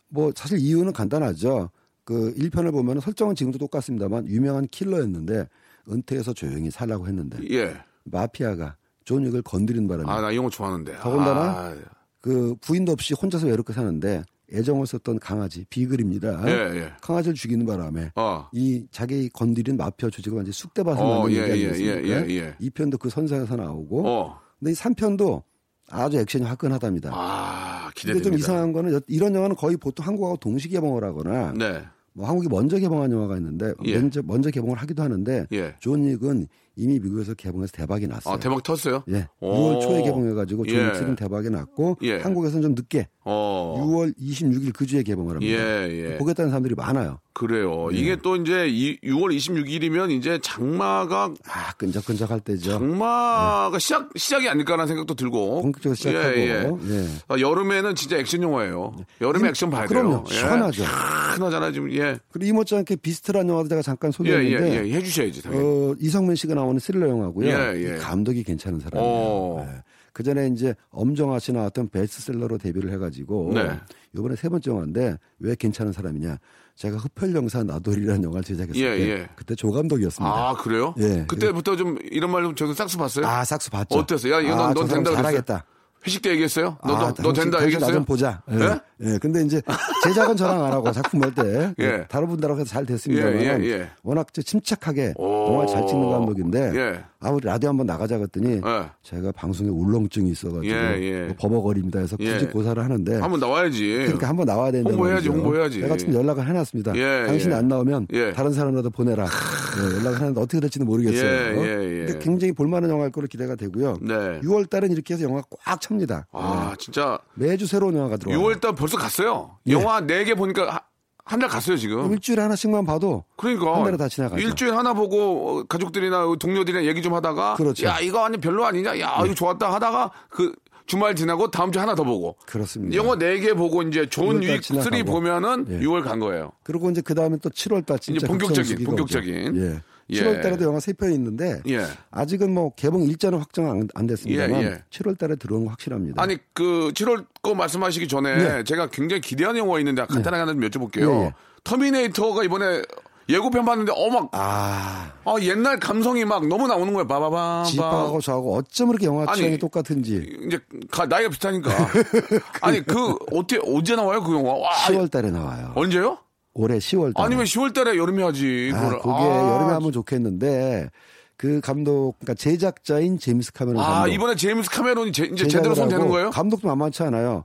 뭐 0.08 0.32
사실 0.34 0.58
이유는 0.58 0.92
간단하죠. 0.92 1.70
그 2.02 2.34
1편을 2.34 2.72
보면 2.72 2.98
설정은 3.00 3.36
지금도 3.36 3.58
똑같습니다만 3.58 4.26
유명한 4.26 4.66
킬러였는데 4.68 5.46
은퇴해서 5.88 6.32
조용히 6.32 6.70
살라고 6.70 7.06
했는데 7.06 7.38
예. 7.50 7.76
마피아가 8.04 8.76
존 9.04 9.24
윅을 9.24 9.42
건드린 9.42 9.86
바람에 9.86 10.10
아, 10.10 10.20
나 10.20 10.31
이 10.31 10.36
영화 10.36 10.48
좋아하는데. 10.48 10.96
더군다나 10.96 11.40
아, 11.40 11.76
그 12.22 12.56
부인도 12.60 12.92
없이 12.92 13.14
혼자서 13.14 13.46
외롭게 13.48 13.74
사는데 13.74 14.24
애정을 14.52 14.86
썼던 14.86 15.20
강아지 15.20 15.64
비글입니다. 15.68 16.42
예, 16.48 16.80
예. 16.80 16.92
강아지를 17.02 17.34
죽이는 17.34 17.66
바람에 17.66 18.12
어. 18.16 18.48
이 18.52 18.86
자기 18.90 19.28
건드린 19.28 19.76
마피아 19.76 20.08
조직을 20.08 20.36
완전 20.36 20.52
쑥대밭을 20.52 21.02
어, 21.02 21.18
만든 21.20 21.32
예, 21.32 21.36
얘기 21.36 21.64
예, 21.64 21.68
아니겠습니까? 21.68 22.02
예, 22.02 22.26
예, 22.28 22.34
예. 22.60 22.68
2편도 22.68 22.98
그 22.98 23.10
선상에서 23.10 23.56
나오고 23.56 24.08
어. 24.08 24.40
근데 24.60 24.72
이 24.72 24.74
3편도 24.74 25.42
아주 25.88 26.18
액션이 26.18 26.44
화끈하답니다. 26.44 27.10
아, 27.12 27.90
근데 27.96 28.00
기대됩니다. 28.00 28.30
좀 28.30 28.38
이상한 28.38 28.72
거는 28.72 28.92
여- 28.94 29.00
이런 29.08 29.34
영화는 29.34 29.56
거의 29.56 29.76
보통 29.76 30.06
한국하고 30.06 30.36
동시 30.36 30.68
개봉을 30.68 31.02
하거나 31.02 31.52
네. 31.56 31.82
뭐 32.12 32.28
한국이 32.28 32.48
먼저 32.48 32.78
개봉한 32.78 33.10
영화가 33.10 33.36
있는데 33.38 33.72
예. 33.84 33.98
먼저, 33.98 34.22
먼저 34.24 34.50
개봉을 34.50 34.76
하기도 34.78 35.02
하는데 35.02 35.46
예. 35.52 35.74
존 35.80 36.04
윅은 36.04 36.46
이미 36.76 36.98
미국에서 36.98 37.34
개봉해서 37.34 37.72
대박이 37.72 38.06
났어요. 38.06 38.34
아, 38.34 38.38
대박 38.38 38.62
텄어요? 38.62 39.02
예. 39.12 39.28
오. 39.40 39.52
6월 39.54 39.80
초에 39.82 40.02
개봉해가지고 40.02 40.66
존 40.66 40.76
예. 40.76 40.84
윅 40.86 40.92
3는 40.92 41.16
대박이 41.16 41.50
났고 41.50 41.96
예. 42.02 42.18
한국에서는 42.18 42.62
좀 42.62 42.74
늦게 42.74 43.08
어. 43.24 43.76
6월 43.86 44.14
26일 44.18 44.72
그 44.74 44.86
주에 44.86 45.02
개봉을 45.02 45.36
합니다. 45.36 45.52
예, 45.52 46.12
예. 46.12 46.16
보겠다는 46.18 46.50
사람들이 46.50 46.74
많아요. 46.74 47.18
그래요. 47.32 47.88
이게 47.92 48.16
또 48.22 48.36
이제 48.36 48.66
이 48.68 48.98
6월 49.00 49.34
26일이면 49.36 50.10
이제 50.10 50.38
장마가 50.42 51.32
아 51.46 51.72
끈적끈적할 51.74 52.40
때죠. 52.40 52.70
장마가 52.72 53.78
시작 53.78 54.08
시작이 54.16 54.48
아닐까라는 54.48 54.86
생각도 54.88 55.14
들고 55.14 55.56
네. 55.56 55.62
본격적으로 55.62 55.94
시작하고 55.94 56.36
예, 56.38 56.48
예. 56.48 56.70
예. 56.90 57.06
아, 57.28 57.38
여름에는 57.38 57.94
진짜 57.94 58.16
액션 58.16 58.42
영화예요. 58.42 58.94
여름에 59.20 59.48
이- 59.48 59.50
액션 59.50 59.70
봐야 59.70 59.86
그럼요. 59.86 60.10
돼요. 60.10 60.24
예. 60.30 60.34
시원하죠. 60.34 60.82
시원하잖아 60.82 61.72
지금 61.72 61.92
예. 61.94 62.18
그리고 62.32 62.48
이 62.48 62.52
못지않게 62.52 62.96
비슷한 62.96 63.48
영화도 63.48 63.68
제가 63.68 63.82
잠깐 63.82 64.08
예, 64.08 64.12
소개했는데 64.12 64.84
예, 64.84 64.88
예. 64.88 64.92
해주셔야지 64.96 65.42
당연히. 65.42 65.64
어, 65.64 65.94
이성민 66.00 66.36
씨가 66.36 66.54
나오는 66.60 66.78
스릴러 66.78 67.08
영화고요. 67.08 67.46
예, 67.48 67.72
예. 67.74 67.96
이 67.96 67.98
감독이 67.98 68.42
괜찮은 68.44 68.80
사람이에요. 68.80 69.12
어. 69.12 69.66
예. 69.68 69.82
그 70.12 70.22
전에 70.22 70.48
이제 70.48 70.74
엄정화 70.90 71.38
씨 71.38 71.52
나왔던 71.52 71.88
베스트셀러로 71.90 72.58
데뷔를 72.58 72.92
해가지고 72.92 73.52
네. 73.54 73.70
이번에 74.16 74.34
세 74.36 74.48
번째 74.48 74.70
영화인데 74.72 75.16
왜 75.38 75.54
괜찮은 75.54 75.92
사람이냐? 75.92 76.36
제가 76.74 76.96
흡혈영사 76.96 77.62
나돌이라는 77.64 78.24
영화를 78.24 78.42
제작했을 78.42 78.80
예, 78.80 78.96
때 78.96 79.08
예. 79.10 79.28
그때 79.36 79.54
조 79.54 79.70
감독이었습니다. 79.70 80.32
아 80.34 80.54
그래요? 80.54 80.94
예. 80.98 81.24
그때부터 81.28 81.76
좀 81.76 81.96
이런 82.10 82.30
말좀 82.32 82.54
저도 82.54 82.74
싹수 82.74 82.98
봤어요. 82.98 83.26
아, 83.26 83.44
싹수 83.44 83.70
봤죠. 83.70 83.98
어땠어요? 83.98 84.34
야, 84.34 84.40
이거 84.40 84.56
넌- 84.56 84.70
아, 84.70 84.74
넌 84.74 84.86
된다 84.88 85.10
그랬어요? 85.10 85.16
잘하겠다. 85.16 85.64
회식 86.06 86.22
때 86.22 86.30
얘기했어요? 86.30 86.78
너, 86.84 86.94
아, 86.96 87.14
너, 87.14 87.22
너 87.22 87.32
된다 87.32 87.62
얘기했어요? 87.62 87.90
나좀 87.90 88.04
보자. 88.04 88.42
예. 88.50 88.56
예? 88.56 88.80
예. 89.02 89.18
근데 89.18 89.42
이제 89.44 89.60
제작은 90.04 90.36
저랑 90.36 90.64
안 90.64 90.72
하고 90.72 90.90
작품 90.92 91.20
볼때 91.20 91.74
예. 91.80 92.04
다른 92.08 92.28
분들하고 92.28 92.60
해서 92.60 92.68
잘 92.70 92.84
됐습니다만 92.86 93.34
예, 93.40 93.58
예, 93.60 93.64
예. 93.64 93.88
워낙 94.02 94.28
저 94.32 94.42
침착하게 94.42 95.14
오. 95.16 95.52
영화 95.52 95.66
잘 95.66 95.86
찍는 95.86 96.10
감독인데 96.10 96.72
예. 96.74 97.00
아 97.20 97.30
우리 97.30 97.46
라디오 97.46 97.68
한번 97.70 97.86
나가자 97.86 98.18
그랬더니 98.18 98.60
예. 98.64 98.90
제가 99.02 99.32
방송에 99.32 99.68
울렁증이 99.68 100.30
있어가지고 100.30 100.66
예, 100.66 100.98
예. 101.00 101.22
뭐 101.26 101.36
버벅거립니다 101.38 101.98
해서 102.00 102.16
굳이 102.16 102.30
예. 102.30 102.46
고사를 102.46 102.82
하는데 102.82 103.16
한번 103.16 103.40
나와야지. 103.40 103.88
그러니까 104.04 104.28
한번 104.28 104.46
나와야 104.46 104.70
된다. 104.70 104.90
홍보해야지, 104.90 105.28
홍보해야지. 105.28 105.80
내가 105.80 105.96
지금 105.96 106.14
연락을 106.14 106.46
해놨습니다. 106.46 106.96
예, 106.96 107.26
당신이 107.26 107.52
예. 107.52 107.58
안 107.58 107.68
나오면 107.68 108.08
예. 108.12 108.32
다른 108.32 108.52
사람이라도 108.52 108.90
보내라. 108.90 109.24
예, 109.24 109.96
연락을 109.98 110.20
하는데 110.20 110.40
어떻게 110.40 110.60
될지는 110.60 110.86
모르겠어요. 110.86 111.30
예, 111.30 111.62
예, 111.62 112.00
예. 112.02 112.06
근데 112.06 112.18
굉장히 112.18 112.52
볼만한 112.52 112.90
영화일 112.90 113.12
거로 113.12 113.26
기대가 113.26 113.54
되고요. 113.54 113.98
네. 114.02 114.40
6월 114.40 114.68
달은 114.68 114.90
이렇게 114.92 115.14
해서 115.14 115.24
영화가 115.24 115.46
꽉 115.50 115.80
찹니다. 115.90 116.26
아 116.32 116.74
진짜 116.78 117.18
예. 117.40 117.46
매주 117.46 117.66
새로운 117.66 117.96
영화가 117.96 118.16
들어와요. 118.16 118.40
6월달 118.40 118.76
벌써 118.76 118.96
갔어요. 118.96 119.58
예. 119.66 119.72
영화 119.72 120.00
4개 120.00 120.36
보니까 120.36 120.82
한달 121.24 121.48
갔어요 121.48 121.76
지금. 121.76 122.12
일주일에 122.12 122.42
하나씩만 122.42 122.86
봐도 122.86 123.24
그러니까 123.36 123.76
한 123.76 123.84
달에 123.84 123.96
다 123.96 124.08
지나가죠. 124.08 124.40
일주일 124.40 124.76
하나 124.76 124.94
보고 124.94 125.58
어, 125.60 125.64
가족들이나 125.64 126.26
동료들이랑 126.38 126.84
얘기 126.86 127.02
좀 127.02 127.14
하다가 127.14 127.54
그렇죠. 127.54 127.86
야 127.86 127.98
이거 128.00 128.24
아니 128.24 128.38
별로 128.38 128.64
아니냐 128.64 128.98
야 129.00 129.20
이거 129.24 129.34
좋았다 129.34 129.72
하다가 129.72 130.10
그 130.28 130.54
주말 130.86 131.14
지나고 131.14 131.50
다음 131.50 131.70
주에 131.70 131.80
하나 131.80 131.94
더 131.94 132.02
보고 132.04 132.36
그렇습니다. 132.46 132.96
영화 132.96 133.14
4개 133.16 133.56
보고 133.56 133.82
이제 133.82 134.08
존 134.08 134.40
6월달 134.40 134.58
윅 134.58 134.61
3 134.61 134.62
지나가고. 134.62 135.04
보면은 135.04 135.66
예. 135.70 135.80
6월 135.80 136.02
간 136.04 136.18
거예요. 136.20 136.52
그리고 136.64 136.90
이제 136.90 137.00
그 137.00 137.14
다음에 137.14 137.36
또 137.42 137.48
7월 137.50 137.84
달 137.86 137.98
진짜 137.98 138.18
이제 138.18 138.26
본격적인, 138.26 138.84
본격적인. 138.84 139.48
오죠. 139.56 139.60
예. 139.66 139.80
예. 140.12 140.20
7월 140.20 140.42
달에도 140.42 140.64
영화 140.64 140.80
세 140.80 140.92
편이 140.92 141.14
있는데 141.14 141.60
예. 141.68 141.84
아직은 142.10 142.52
뭐 142.52 142.72
개봉 142.74 143.02
일자는 143.04 143.38
확정 143.38 143.70
안, 143.70 143.88
안 143.94 144.06
됐습니다만 144.06 144.62
예, 144.62 144.66
예. 144.66 144.82
7월 144.90 145.18
달에 145.18 145.36
들어오는 145.36 145.66
거 145.66 145.70
확실합니다. 145.72 146.22
아니 146.22 146.38
그 146.52 146.90
7월 146.94 147.26
거 147.42 147.54
말씀하시기 147.54 148.08
전에 148.08 148.36
네. 148.36 148.64
제가 148.64 148.88
굉장히 148.88 149.20
기대하는 149.20 149.60
영화가 149.60 149.78
있는데 149.80 150.04
간단하게 150.06 150.40
하나 150.40 150.52
좀 150.52 150.60
여쭤볼게요. 150.62 151.10
예, 151.20 151.24
예. 151.26 151.32
터미네이터가 151.64 152.44
이번에 152.44 152.82
예고편 153.28 153.64
봤는데 153.64 153.92
어막 153.94 154.30
아, 154.32 155.12
아, 155.24 155.34
옛날 155.42 155.78
감성이 155.78 156.24
막 156.24 156.48
너무 156.48 156.66
나오는 156.66 156.92
거야. 156.92 157.04
바바밤. 157.04 157.64
집하고 157.64 158.20
저하고 158.20 158.56
어쩜 158.56 158.90
이렇게 158.90 159.06
영화 159.06 159.24
아니, 159.28 159.36
취향이 159.38 159.58
똑같은지 159.58 160.36
이제 160.46 160.58
가- 160.90 161.06
나이가 161.06 161.28
비슷하니까. 161.28 161.70
아니 162.60 162.84
그 162.84 163.14
어떻게 163.32 163.60
언제 163.64 163.94
나와요 163.94 164.20
그 164.24 164.32
영화? 164.34 164.54
와, 164.54 164.70
10월 164.72 165.08
달에 165.10 165.30
나와요. 165.30 165.70
언제요? 165.76 166.18
올해 166.54 166.78
10월 166.78 167.14
달에. 167.14 167.24
아니면 167.26 167.44
10월 167.44 167.72
달에 167.72 167.96
여름에 167.96 168.22
하지. 168.22 168.70
아. 168.74 168.88
그게 168.98 169.08
아, 169.10 169.54
여름에 169.54 169.72
하면 169.74 169.92
좋겠는데 169.92 170.90
그 171.36 171.60
감독 171.60 172.14
그러니까 172.18 172.34
제작자인 172.34 173.18
제임스 173.18 173.52
카메론 173.52 173.82
아 173.82 174.00
감독. 174.00 174.12
이번에 174.14 174.34
제임스 174.36 174.70
카메론이 174.70 175.12
제, 175.12 175.24
이제 175.24 175.46
제대로 175.46 175.74
손 175.74 175.88
대는 175.88 176.08
거예요? 176.08 176.30
감독도 176.30 176.68
만만치 176.68 177.02
않아요. 177.04 177.44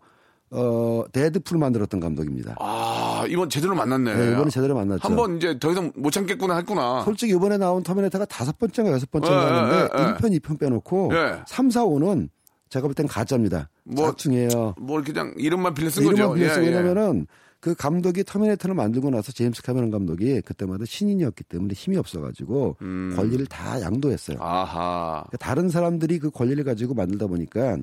어, 0.52 1.04
데드풀 1.12 1.58
만들었던 1.58 2.00
감독입니다. 2.00 2.56
아 2.60 3.26
이번 3.28 3.50
제대로 3.50 3.76
만났네. 3.76 4.13
네, 4.15 4.32
이번에 4.34 4.50
제대로 4.50 4.76
만났죠. 4.76 5.08
한 5.08 5.15
번 5.15 5.38
이제 5.38 5.58
더 5.60 5.72
이상 5.72 5.91
못 5.96 6.12
참겠구나 6.12 6.58
했구나. 6.58 7.04
솔직히 7.04 7.34
이번에 7.34 7.58
나온 7.58 7.84
터미네이터가 7.84 8.26
다섯 8.26 8.58
번째인가 8.58 8.94
여섯 8.94 9.08
예, 9.08 9.12
번째인가 9.12 9.46
하는데 9.46 9.76
예, 9.78 9.82
예. 10.02 10.13
1편, 10.13 10.39
2편 10.41 10.60
빼놓고 10.60 11.10
예. 11.13 11.41
3, 11.48 11.70
4, 11.72 11.84
5는 11.86 12.30
제가 12.70 12.88
볼 12.88 12.94
땐 12.96 13.08
가짜입니다. 13.08 13.70
뭐, 13.84 14.08
짝퉁이에요. 14.08 14.76
뭘 14.80 15.04
그냥 15.04 15.34
이름만 15.38 15.74
빌려 15.74 15.89
쓴 15.89 16.04
이름만 16.04 16.28
거죠. 16.30 16.34
빌렸어. 16.36 16.62
예, 16.62 16.65
예. 16.65 16.70
왜냐면은 16.70 17.28
그 17.65 17.73
감독이 17.73 18.23
터미네이터를 18.23 18.75
만들고 18.75 19.10
나서 19.10 19.32
제임스 19.32 19.63
카메론 19.63 19.89
감독이 19.89 20.39
그때마다 20.41 20.86
신인이었기 20.86 21.45
때문에 21.45 21.73
힘이 21.73 21.97
없어가지고 21.97 22.78
음. 22.84 23.13
권리를 23.15 23.43
다 23.47 23.82
양도했어요. 23.82 24.38
아하. 24.39 25.23
그러니까 25.25 25.38
다른 25.38 25.69
사람들이 25.69 26.19
그 26.19 26.30
권리를 26.30 26.63
가지고 26.63 26.93
만들다 26.93 27.25
보니까 27.25 27.78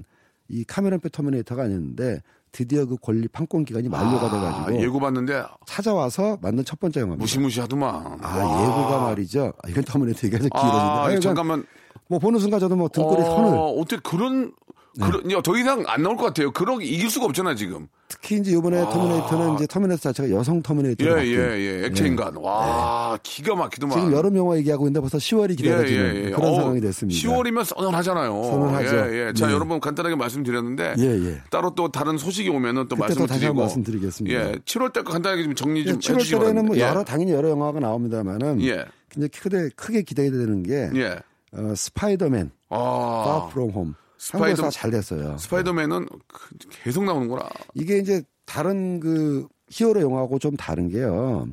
이 0.47 0.63
카메론 0.63 1.01
표 1.01 1.09
터미네이터가 1.09 1.65
아니었는데 1.65 2.21
드디어 2.53 2.87
그 2.87 2.97
권리 2.97 3.27
판권 3.27 3.65
기간이 3.65 3.89
만료가 3.89 4.31
돼가지고 4.31 4.79
아, 4.79 4.81
예고 4.81 5.01
봤는데 5.01 5.43
찾아와서 5.67 6.39
만든 6.41 6.65
첫 6.65 6.79
번째 6.79 7.01
영화입니다. 7.01 7.21
무시무시하더만. 7.25 8.19
아 8.23 8.39
와. 8.39 8.63
예고가 8.63 9.01
말이죠. 9.01 9.53
아, 9.65 9.69
이건 9.69 9.83
터미네이터 9.83 10.29
얘기가 10.29 10.43
좀 10.43 10.49
아. 10.53 11.07
하여간 11.07 11.21
잠깐만. 11.21 11.67
뭐 12.07 12.21
보는 12.21 12.39
순간 12.39 12.61
저도 12.61 12.77
뭐 12.77 12.87
등골이 12.87 13.21
어, 13.21 13.25
서늘 13.25 13.59
어떻게 13.81 14.01
그런 14.01 14.53
네. 14.95 15.35
야, 15.35 15.41
더 15.41 15.57
이상 15.57 15.85
안 15.87 16.03
나올 16.03 16.17
것 16.17 16.27
같아요. 16.27 16.51
그러기 16.51 16.87
이길 16.87 17.11
수가 17.11 17.27
없잖아 17.27 17.55
지금. 17.55 17.89
특히 18.09 18.37
이제 18.37 18.53
이번에 18.53 18.83
터미네이터는 18.83 19.55
이제 19.55 19.67
터미네이터 19.67 20.13
자체가 20.13 20.31
여성 20.31 20.63
터미네이터로 20.63 21.15
아. 21.15 21.25
예예예 21.25 21.83
예, 21.83 21.87
액체 21.87 22.07
인간. 22.07 22.37
와 22.37 23.19
기가 23.23 23.55
막히더만. 23.55 23.97
지금 23.97 24.13
여름 24.13 24.37
영화 24.37 24.57
얘기하고 24.59 24.85
있는데 24.85 25.01
벌써 25.01 25.17
10월이 25.17 25.57
기다려지는 25.57 26.15
예, 26.15 26.19
예, 26.21 26.25
예. 26.27 26.31
그런 26.31 26.53
어, 26.53 26.55
상황이 26.57 26.81
됐습니다. 26.81 27.19
10월이면 27.19 27.65
선선하잖아요. 27.65 28.43
선선하죠. 28.43 28.97
예, 28.97 29.29
예. 29.29 29.33
자, 29.33 29.47
네. 29.47 29.55
여러분 29.55 29.81
간단하게 29.81 30.15
말씀드렸는데 30.17 30.95
예, 30.99 31.05
예. 31.05 31.43
따로 31.51 31.75
또 31.75 31.91
다른 31.91 32.19
소식이 32.19 32.51
오면은 32.51 32.89
또 32.89 32.97
말씀을 32.97 33.27
또 33.27 33.29
다시 33.29 33.41
드리고 33.41 33.61
말씀드리겠습니다. 33.61 34.39
예, 34.39 34.53
7월 34.67 34.93
달 34.93 35.05
간단하게 35.05 35.45
좀 35.45 35.55
정리 35.55 35.85
좀 35.87 35.99
7월 35.99 36.17
해주시기 36.17 36.39
달에는 36.39 36.55
뭐 36.67 36.75
바랍니다. 36.75 36.89
여러 36.91 37.05
당연히 37.05 37.33
여러 37.33 37.49
영화가 37.49 37.81
나옵니다만은 37.81 38.61
예. 38.63 38.85
굉장히 39.09 39.29
크게 39.31 39.71
크게 39.75 40.03
기대되는 40.03 40.63
게 40.65 40.91
예. 40.95 41.01
예. 41.01 41.19
어, 41.55 41.75
스파이더맨 41.75 42.51
아. 42.71 43.25
Far 43.27 43.51
From 43.51 43.71
Home 43.73 43.95
스파이더- 44.23 44.71
잘 44.71 44.91
됐어요. 44.91 45.37
스파이더맨은 45.39 46.07
그- 46.29 46.57
계속 46.85 47.05
나오는구나. 47.05 47.49
이게 47.75 47.99
이제 47.99 48.23
다른 48.45 49.01
그 49.01 49.49
히어로 49.69 50.01
영화하고 50.01 50.39
좀 50.39 50.57
다른 50.57 50.89
게요. 50.89 51.49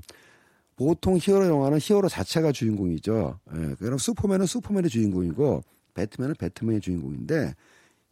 보통 0.75 1.17
히어로 1.19 1.47
영화는 1.47 1.79
히어로 1.81 2.07
자체가 2.09 2.51
주인공이죠. 2.51 3.39
예, 3.55 3.75
그럼 3.79 3.97
슈퍼맨은 3.97 4.45
슈퍼맨의 4.45 4.89
주인공이고 4.89 5.61
배트맨은 5.95 6.35
배트맨의 6.35 6.81
주인공인데 6.81 7.55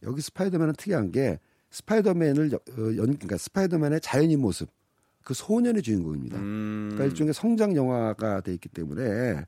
여기 0.04 0.22
스파이더맨은 0.22 0.74
특이한 0.78 1.12
게 1.12 1.39
스파이더맨을 1.70 2.52
여- 2.52 2.56
어, 2.56 2.82
연 2.98 3.06
그러니까 3.17 3.38
스파이더맨의 3.38 4.02
자연인 4.02 4.41
모습 4.41 4.70
그 5.24 5.34
소년의 5.34 5.82
주인공입니다. 5.84 6.38
음. 6.39 6.89
그러니까 6.93 7.06
일종의 7.06 7.34
성장 7.34 7.76
영화가 7.76 8.41
돼 8.41 8.54
있기 8.54 8.70
때문에 8.70 9.46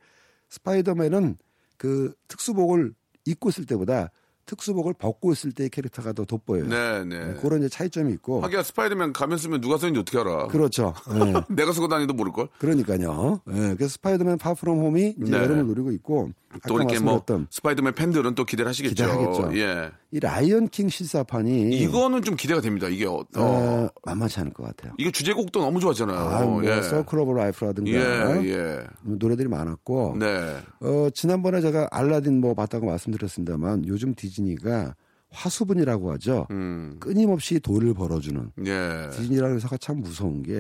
스파이더맨은 0.50 1.38
그 1.78 2.14
특수복을 2.28 2.94
입고 3.26 3.50
있을 3.50 3.66
때보다 3.66 4.12
특수복을 4.50 4.94
벗고 4.94 5.32
있을 5.32 5.52
때의 5.52 5.70
캐릭터가 5.70 6.14
더 6.14 6.26
돋보여요. 6.26 6.68
네, 6.68 7.04
네. 7.04 7.20
네, 7.20 7.34
그런 7.40 7.60
이제 7.60 7.70
차이점이 7.70 8.12
있고. 8.14 8.42
하기야 8.42 8.64
스파이더맨 8.64 9.14
가면 9.14 9.38
쓰면 9.38 9.62
누가 9.62 9.78
썼는지 9.78 10.00
어떻게 10.00 10.18
알아? 10.18 10.48
그렇죠. 10.48 10.94
예. 11.14 11.34
내가 11.54 11.72
쓰고 11.72 11.88
다니도 11.88 12.14
모를 12.14 12.32
걸. 12.32 12.48
그러니까요. 12.58 13.42
예, 13.50 13.76
그래서 13.76 13.90
스파이더맨 13.90 14.40
Far 14.40 14.57
From 14.57 14.80
Home이 14.80 15.16
이제 15.22 15.32
네. 15.32 15.38
여름을 15.38 15.68
노리고 15.68 15.92
있고 15.92 16.32
또 16.68 16.76
아까 16.76 16.84
이렇게 16.84 17.00
뭐 17.00 17.24
스파이더맨 17.50 17.94
팬들은 17.94 18.36
또 18.36 18.44
기대를 18.44 18.70
하시겠죠. 18.70 18.96
기대하겠죠. 18.96 19.58
예. 19.58 19.92
이 20.12 20.20
라이언 20.20 20.70
킹 20.70 20.90
실사판이 20.90 21.70
이거는 21.78 22.24
좀 22.24 22.36
기대가 22.36 22.60
됩니다. 22.60 22.88
이게 22.88 23.06
어, 23.06 23.24
어. 23.36 23.42
어, 23.42 23.90
만만치 24.04 24.40
않을 24.40 24.54
것 24.54 24.64
같아요. 24.64 24.94
이게 24.98 25.12
주제곡도 25.12 25.62
너무 25.62 25.80
좋았잖아요. 25.80 26.18
아, 26.18 26.42
뭐 26.44 26.66
예. 26.66 26.82
서클 26.82 27.20
of 27.20 27.34
Life라든가 27.34 27.92
예, 27.92 28.50
예. 28.50 28.84
노래들이 29.04 29.48
많았고 29.48 30.18
네. 30.20 30.58
어, 30.82 31.10
지난번에 31.14 31.62
제가 31.62 31.90
알라딘 31.92 32.42
뭐 32.42 32.56
봤다고 32.56 32.88
말씀드렸습니다만 32.88 33.86
요즘 33.88 34.16
디즈니가 34.16 34.96
화수분이라고 35.32 36.12
하죠. 36.14 36.48
음. 36.50 36.98
끊임없이 37.00 37.60
돈을 37.60 37.94
벌어주는 37.94 38.52
예. 38.66 39.10
디즈니라는 39.12 39.58
회사가 39.58 39.78
참 39.78 40.02
무서운 40.02 40.42
게 40.42 40.54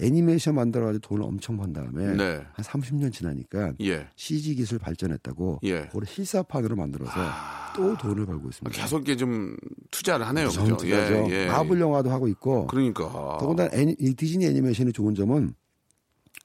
애니메이션 0.00 0.54
만들어가지고 0.54 1.06
돈을 1.08 1.24
엄청 1.24 1.56
번 1.56 1.72
다음에 1.72 2.14
네. 2.14 2.42
한 2.52 2.64
30년 2.64 3.12
지나니까 3.12 3.72
예. 3.82 4.06
CG 4.16 4.54
기술 4.54 4.78
발전했다고 4.78 5.60
예. 5.64 5.78
아. 5.78 5.86
그걸 5.88 6.06
실사판으로 6.06 6.76
만들어서 6.76 7.12
또 7.74 7.96
돈을 7.96 8.26
벌고 8.26 8.48
있습니다. 8.48 8.80
계속 8.80 8.96
이렇게 8.98 9.16
좀 9.16 9.56
투자를 9.90 10.26
하네요. 10.28 10.48
그죠? 10.48 10.76
투자죠. 10.76 11.26
예, 11.30 11.44
예. 11.44 11.46
마블 11.46 11.80
영화도 11.80 12.10
하고 12.10 12.28
있고 12.28 12.66
그러니까. 12.66 13.38
더군다나 13.40 13.70
애니, 13.72 13.96
이 13.98 14.14
디즈니 14.14 14.46
애니메이션이 14.46 14.92
좋은 14.92 15.14
점은 15.14 15.54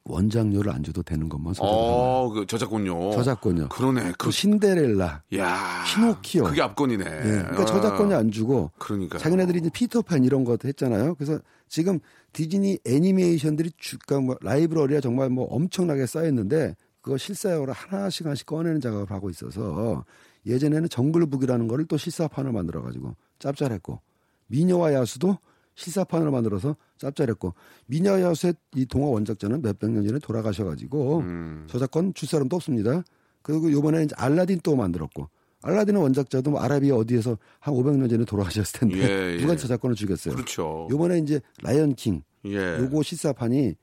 원작료를 0.04 0.72
안 0.72 0.84
줘도 0.84 1.04
되는 1.04 1.30
것만 1.30 1.54
소개를 1.54 1.76
합니다. 1.78 1.96
어, 1.96 2.30
그 2.30 2.46
저작권료. 2.48 3.12
저작권료. 3.12 3.70
그러네. 3.70 4.14
그 4.18 4.26
그, 4.26 4.32
신데렐라, 4.32 5.24
야. 5.36 5.84
피노키오. 5.86 6.44
그게 6.46 6.62
압권이네. 6.62 7.06
예, 7.06 7.20
그러니까 7.20 7.62
아. 7.62 7.66
저작권료 7.66 8.16
안 8.16 8.32
주고 8.32 8.72
그러니까. 8.78 9.18
자기네들이 9.20 9.60
이제 9.60 9.70
피터팬 9.72 10.24
이런 10.24 10.44
것도 10.44 10.68
했잖아요. 10.68 11.16
그래서 11.16 11.40
지금 11.68 12.00
디즈니 12.34 12.80
애니메이션들이 12.86 13.72
주가 13.78 14.20
뭐 14.20 14.38
라이브러리가 14.42 15.02
정말 15.02 15.30
뭐 15.30 15.46
엄청나게 15.46 16.06
쌓였는데 16.06 16.76
그거 17.02 17.18
실사용으로 17.18 17.74
하나씩 17.74 18.26
하나씩 18.26 18.46
꺼내는 18.46 18.80
작업을 18.80 19.12
하고 19.12 19.30
있어서 19.30 20.06
예전에는 20.46 20.90
정글북이라는 20.90 21.68
거를 21.68 21.86
또 21.86 21.98
실사판을 21.98 22.52
만들어 22.52 22.82
가지고 22.82 23.16
짭짤했고 23.40 24.00
미녀와 24.48 24.94
야수도 24.94 25.38
실사판으로 25.76 26.32
만들어서 26.32 26.76
짭짤했고 26.98 27.54
미녀와 27.88 28.22
야수의 28.22 28.54
이 28.76 28.86
동화 28.86 29.08
원작자는 29.10 29.62
몇백 29.62 29.92
년 29.92 30.06
전에 30.06 30.20
돌아가셔 30.20 30.66
가지고 30.66 31.20
음. 31.20 31.66
저작권 31.68 32.14
줄 32.14 32.28
사람도 32.28 32.56
없습니다. 32.56 33.04
그리고 33.42 33.72
요번에 33.72 34.04
이제 34.04 34.16
알라딘 34.18 34.60
또 34.64 34.76
만들었고 34.76 35.28
알라딘의 35.64 36.02
원작자도 36.02 36.52
뭐 36.52 36.60
아라비아 36.62 36.96
어디에서 36.96 37.38
한 37.60 37.74
500년 37.74 38.10
전에 38.10 38.26
돌아가셨을 38.26 38.80
텐데 38.80 38.98
예, 38.98 39.34
예. 39.36 39.38
누가 39.42 39.56
저작권을 39.56 39.96
주겠어요. 39.96 40.34
그렇죠. 40.36 40.88
요번에 40.92 41.20
이제 41.20 41.40
라이언 41.62 41.96
킹 41.96 42.24
예. 42.46 42.78
요거 42.80 43.04
실사판이 43.04 43.76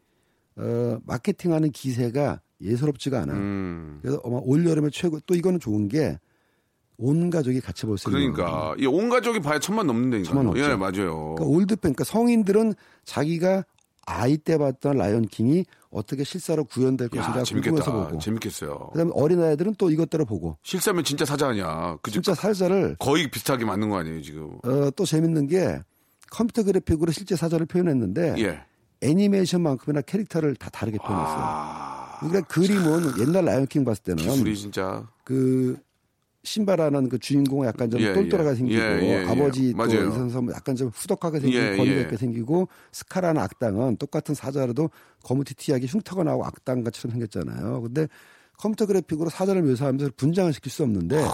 어 0.57 0.99
마케팅하는 1.07 1.71
기세가 1.71 2.41
예사롭지가 2.61 3.21
않아. 3.23 3.33
요 3.33 3.37
음. 3.37 3.99
그래서 4.03 4.21
아마 4.25 4.39
올 4.43 4.67
여름에 4.67 4.91
최고 4.91 5.21
또 5.27 5.35
이거는 5.35 5.61
좋은 5.61 5.89
게 5.89 6.19
온 7.01 7.31
가족이 7.31 7.61
같이 7.61 7.87
볼 7.87 7.97
수 7.97 8.11
있는 8.11 8.33
그러니까 8.33 8.75
이온 8.77 9.09
가족이 9.09 9.39
봐야 9.41 9.59
천만 9.61 9.87
넘는다니까. 9.87 10.29
천만 10.29 10.47
넘죠. 10.47 10.61
예, 10.63 10.75
맞아요. 10.75 11.37
그러니까 11.37 11.45
올드팬, 11.45 11.79
그러니까 11.95 12.03
성인들은 12.05 12.75
자기가 13.05 13.65
아이 14.05 14.37
때 14.37 14.59
봤던 14.59 14.97
라이언 14.97 15.27
킹이 15.29 15.65
어떻게 15.91 16.23
실사로 16.25 16.65
구현될까, 16.65 17.43
궁금해서. 17.45 17.93
보고. 17.93 18.19
재밌겠어요. 18.19 18.91
그다음에 18.93 19.11
어린 19.15 19.43
아이들은 19.43 19.75
또 19.79 19.91
이것대로 19.91 20.25
보고. 20.25 20.59
실사면 20.63 21.05
진짜 21.05 21.25
사자 21.25 21.49
아니야. 21.49 21.97
그죠? 22.03 22.15
진짜 22.21 22.35
사자를 22.35 22.97
거의 22.99 23.31
비슷하게 23.31 23.65
맞는 23.65 23.89
거 23.89 23.97
아니에요, 23.99 24.23
지금. 24.23 24.59
어, 24.65 24.91
또 24.95 25.05
재밌는 25.07 25.47
게 25.47 25.81
컴퓨터 26.31 26.63
그래픽으로 26.63 27.11
실제 27.13 27.37
사자를 27.37 27.67
표현했는데 27.67 28.35
예. 28.39 28.63
애니메이션만큼이나 29.01 30.03
캐릭터를 30.03 30.57
다 30.57 30.69
다르게 30.71 30.99
표현했어요. 30.99 31.39
아. 31.41 32.17
그러니까 32.21 32.43
그림은 32.49 33.21
옛날 33.21 33.45
라이언 33.45 33.67
킹 33.69 33.85
봤을 33.85 34.03
때는 34.03 34.23
기술이 34.23 34.57
진짜. 34.57 35.09
그 35.25 35.79
신바라는 36.45 37.09
그 37.09 37.19
주인공은 37.19 37.67
약간 37.67 37.91
좀 37.91 38.01
예, 38.01 38.13
똘똘하게 38.13 38.51
예. 38.51 38.55
생기고 38.55 38.81
예, 38.81 39.01
예, 39.03 39.23
예. 39.23 39.27
아버지 39.27 39.75
또. 39.75 39.85
이선섬 39.87 40.51
약간 40.53 40.77
좀 40.77 40.89
후덕하게 40.89 41.41
생기고 41.41 41.63
예, 41.63 41.77
거리가 41.77 41.97
예. 41.97 42.01
있게 42.03 42.17
생기고 42.17 42.69
스카라는 42.93 43.41
악당은 43.43 43.97
똑같은 43.97 44.35
사자라도 44.35 44.91
거무튀튀하게 45.25 45.87
흉터가 45.87 46.23
나고 46.23 46.45
악당 46.45 46.85
같이럼 46.85 47.13
생겼잖아요. 47.13 47.83
근데 47.83 48.09
컴퓨터 48.57 48.87
그래픽으로 48.87 49.31
사자를 49.31 49.63
묘사하면서 49.63 50.13
분장을 50.17 50.53
시킬 50.53 50.71
수 50.71 50.83
없는데 50.83 51.25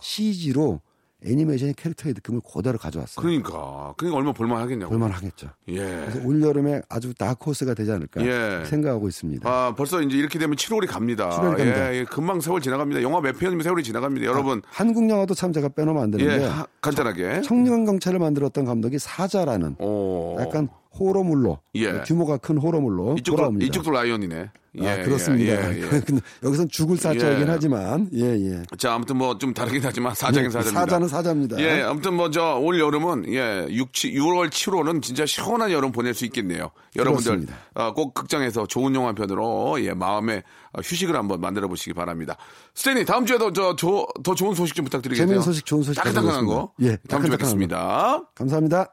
CG로 0.00 0.80
애니메이션의 1.26 1.74
캐릭터의 1.74 2.14
느낌을 2.14 2.40
그대로 2.40 2.78
가져왔어요. 2.78 3.22
그러니까 3.24 3.94
그러니까 3.96 4.18
얼마 4.18 4.32
볼만 4.32 4.60
하겠냐고. 4.60 4.90
볼만 4.90 5.10
하겠죠. 5.10 5.48
예. 5.68 5.76
그래서 5.78 6.20
올 6.24 6.42
여름에 6.42 6.82
아주 6.88 7.14
다크호스가 7.14 7.74
되지 7.74 7.90
않을까 7.92 8.24
예. 8.24 8.64
생각하고 8.66 9.08
있습니다. 9.08 9.48
아 9.48 9.74
벌써 9.74 10.00
이제 10.02 10.16
이렇게 10.16 10.38
되면 10.38 10.56
7월이 10.56 10.86
갑니다. 10.88 11.30
7월이 11.30 11.56
갑니다. 11.56 11.92
예, 11.94 11.98
예, 12.00 12.04
금방 12.04 12.40
세월 12.40 12.60
지나갑니다. 12.60 13.02
영화 13.02 13.20
몇 13.20 13.38
편이면 13.38 13.62
세월이 13.62 13.82
지나갑니다. 13.82 14.26
여러분 14.26 14.62
한국 14.68 15.08
영화도 15.08 15.34
참 15.34 15.52
제가 15.52 15.68
빼놓으면 15.70 16.02
안 16.02 16.10
되는데 16.10 16.42
예 16.42 16.46
하- 16.46 16.66
간단하게. 16.80 17.42
청년 17.42 17.84
경찰을 17.84 18.18
만들었던 18.18 18.64
감독이 18.64 18.98
사자라는 18.98 19.76
오. 19.80 20.36
약간 20.40 20.68
호러물로 20.98 21.58
예. 21.74 22.00
규모가 22.06 22.36
큰 22.38 22.56
호러물로 22.58 23.14
이쪽도 23.18 23.36
돌아옵니다. 23.36 23.66
이쪽도 23.66 23.90
라이언이네. 23.90 24.50
예, 24.76 24.88
아, 24.88 25.04
그렇습니다. 25.04 25.52
예, 25.52 25.76
예, 25.76 25.82
예. 25.82 25.86
근데 26.02 26.20
여기선 26.42 26.68
죽을 26.68 26.96
사자이긴 26.96 27.42
예. 27.42 27.44
하지만 27.46 28.08
예 28.12 28.22
예. 28.24 28.62
자 28.76 28.92
아무튼 28.94 29.18
뭐 29.18 29.38
좀 29.38 29.54
다르긴 29.54 29.80
하지만 29.84 30.14
사자긴 30.16 30.46
예, 30.46 30.50
사자입니다. 30.50 30.80
사자는 30.80 31.06
사자입니다. 31.08 31.60
예, 31.60 31.82
아무튼 31.82 32.14
뭐 32.14 32.28
저 32.30 32.58
올 32.58 32.80
여름은 32.80 33.32
예, 33.32 33.66
6, 33.70 33.92
6월, 33.92 34.50
7월은 34.50 35.00
진짜 35.02 35.24
시원한 35.26 35.70
여름 35.70 35.92
보낼 35.92 36.12
수 36.12 36.24
있겠네요. 36.24 36.70
여러분들. 36.96 37.46
어, 37.74 37.92
꼭 37.94 38.14
극장에서 38.14 38.66
좋은 38.66 38.94
영화 38.96 39.12
편으로 39.12 39.76
예, 39.84 39.94
마음의 39.94 40.42
어, 40.72 40.80
휴식을 40.80 41.14
한번 41.14 41.40
만들어 41.40 41.68
보시기 41.68 41.92
바랍니다. 41.92 42.36
스탠리 42.74 43.04
다음 43.04 43.26
주에도 43.26 43.52
저, 43.52 43.76
저, 43.76 44.08
더 44.24 44.34
좋은 44.34 44.54
소식 44.56 44.74
좀 44.74 44.84
부탁드리겠습니다. 44.86 45.24
재미있는 45.24 45.42
소식, 45.44 45.64
좋은 45.66 45.84
소식 45.84 46.02
따끈따끈한 46.02 46.46
거. 46.46 46.72
예, 46.82 46.96
다음 47.08 47.22
주에 47.22 47.30
뵙겠습니다. 47.30 48.22
감사합니다. 48.34 48.92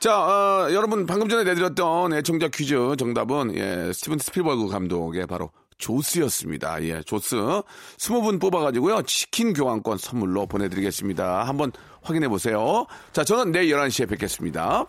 자, 0.00 0.16
어, 0.16 0.72
여러분 0.72 1.06
방금 1.06 1.28
전에 1.28 1.42
내드렸던 1.42 2.12
애청자 2.12 2.46
퀴즈 2.46 2.94
정답은 2.96 3.56
예, 3.56 3.92
스티븐 3.92 4.18
스필버그 4.18 4.68
감독의 4.68 5.26
바로 5.26 5.50
조스였습니다. 5.78 6.80
예, 6.84 7.02
조스. 7.02 7.36
스무 7.96 8.22
분 8.22 8.38
뽑아가지고요. 8.38 9.02
치킨 9.02 9.52
교환권 9.52 9.98
선물로 9.98 10.46
보내드리겠습니다. 10.46 11.42
한번 11.42 11.72
확인해 12.02 12.28
보세요. 12.28 12.86
자, 13.12 13.24
저는 13.24 13.50
내일 13.50 13.74
11시에 13.74 14.08
뵙겠습니다. 14.08 14.86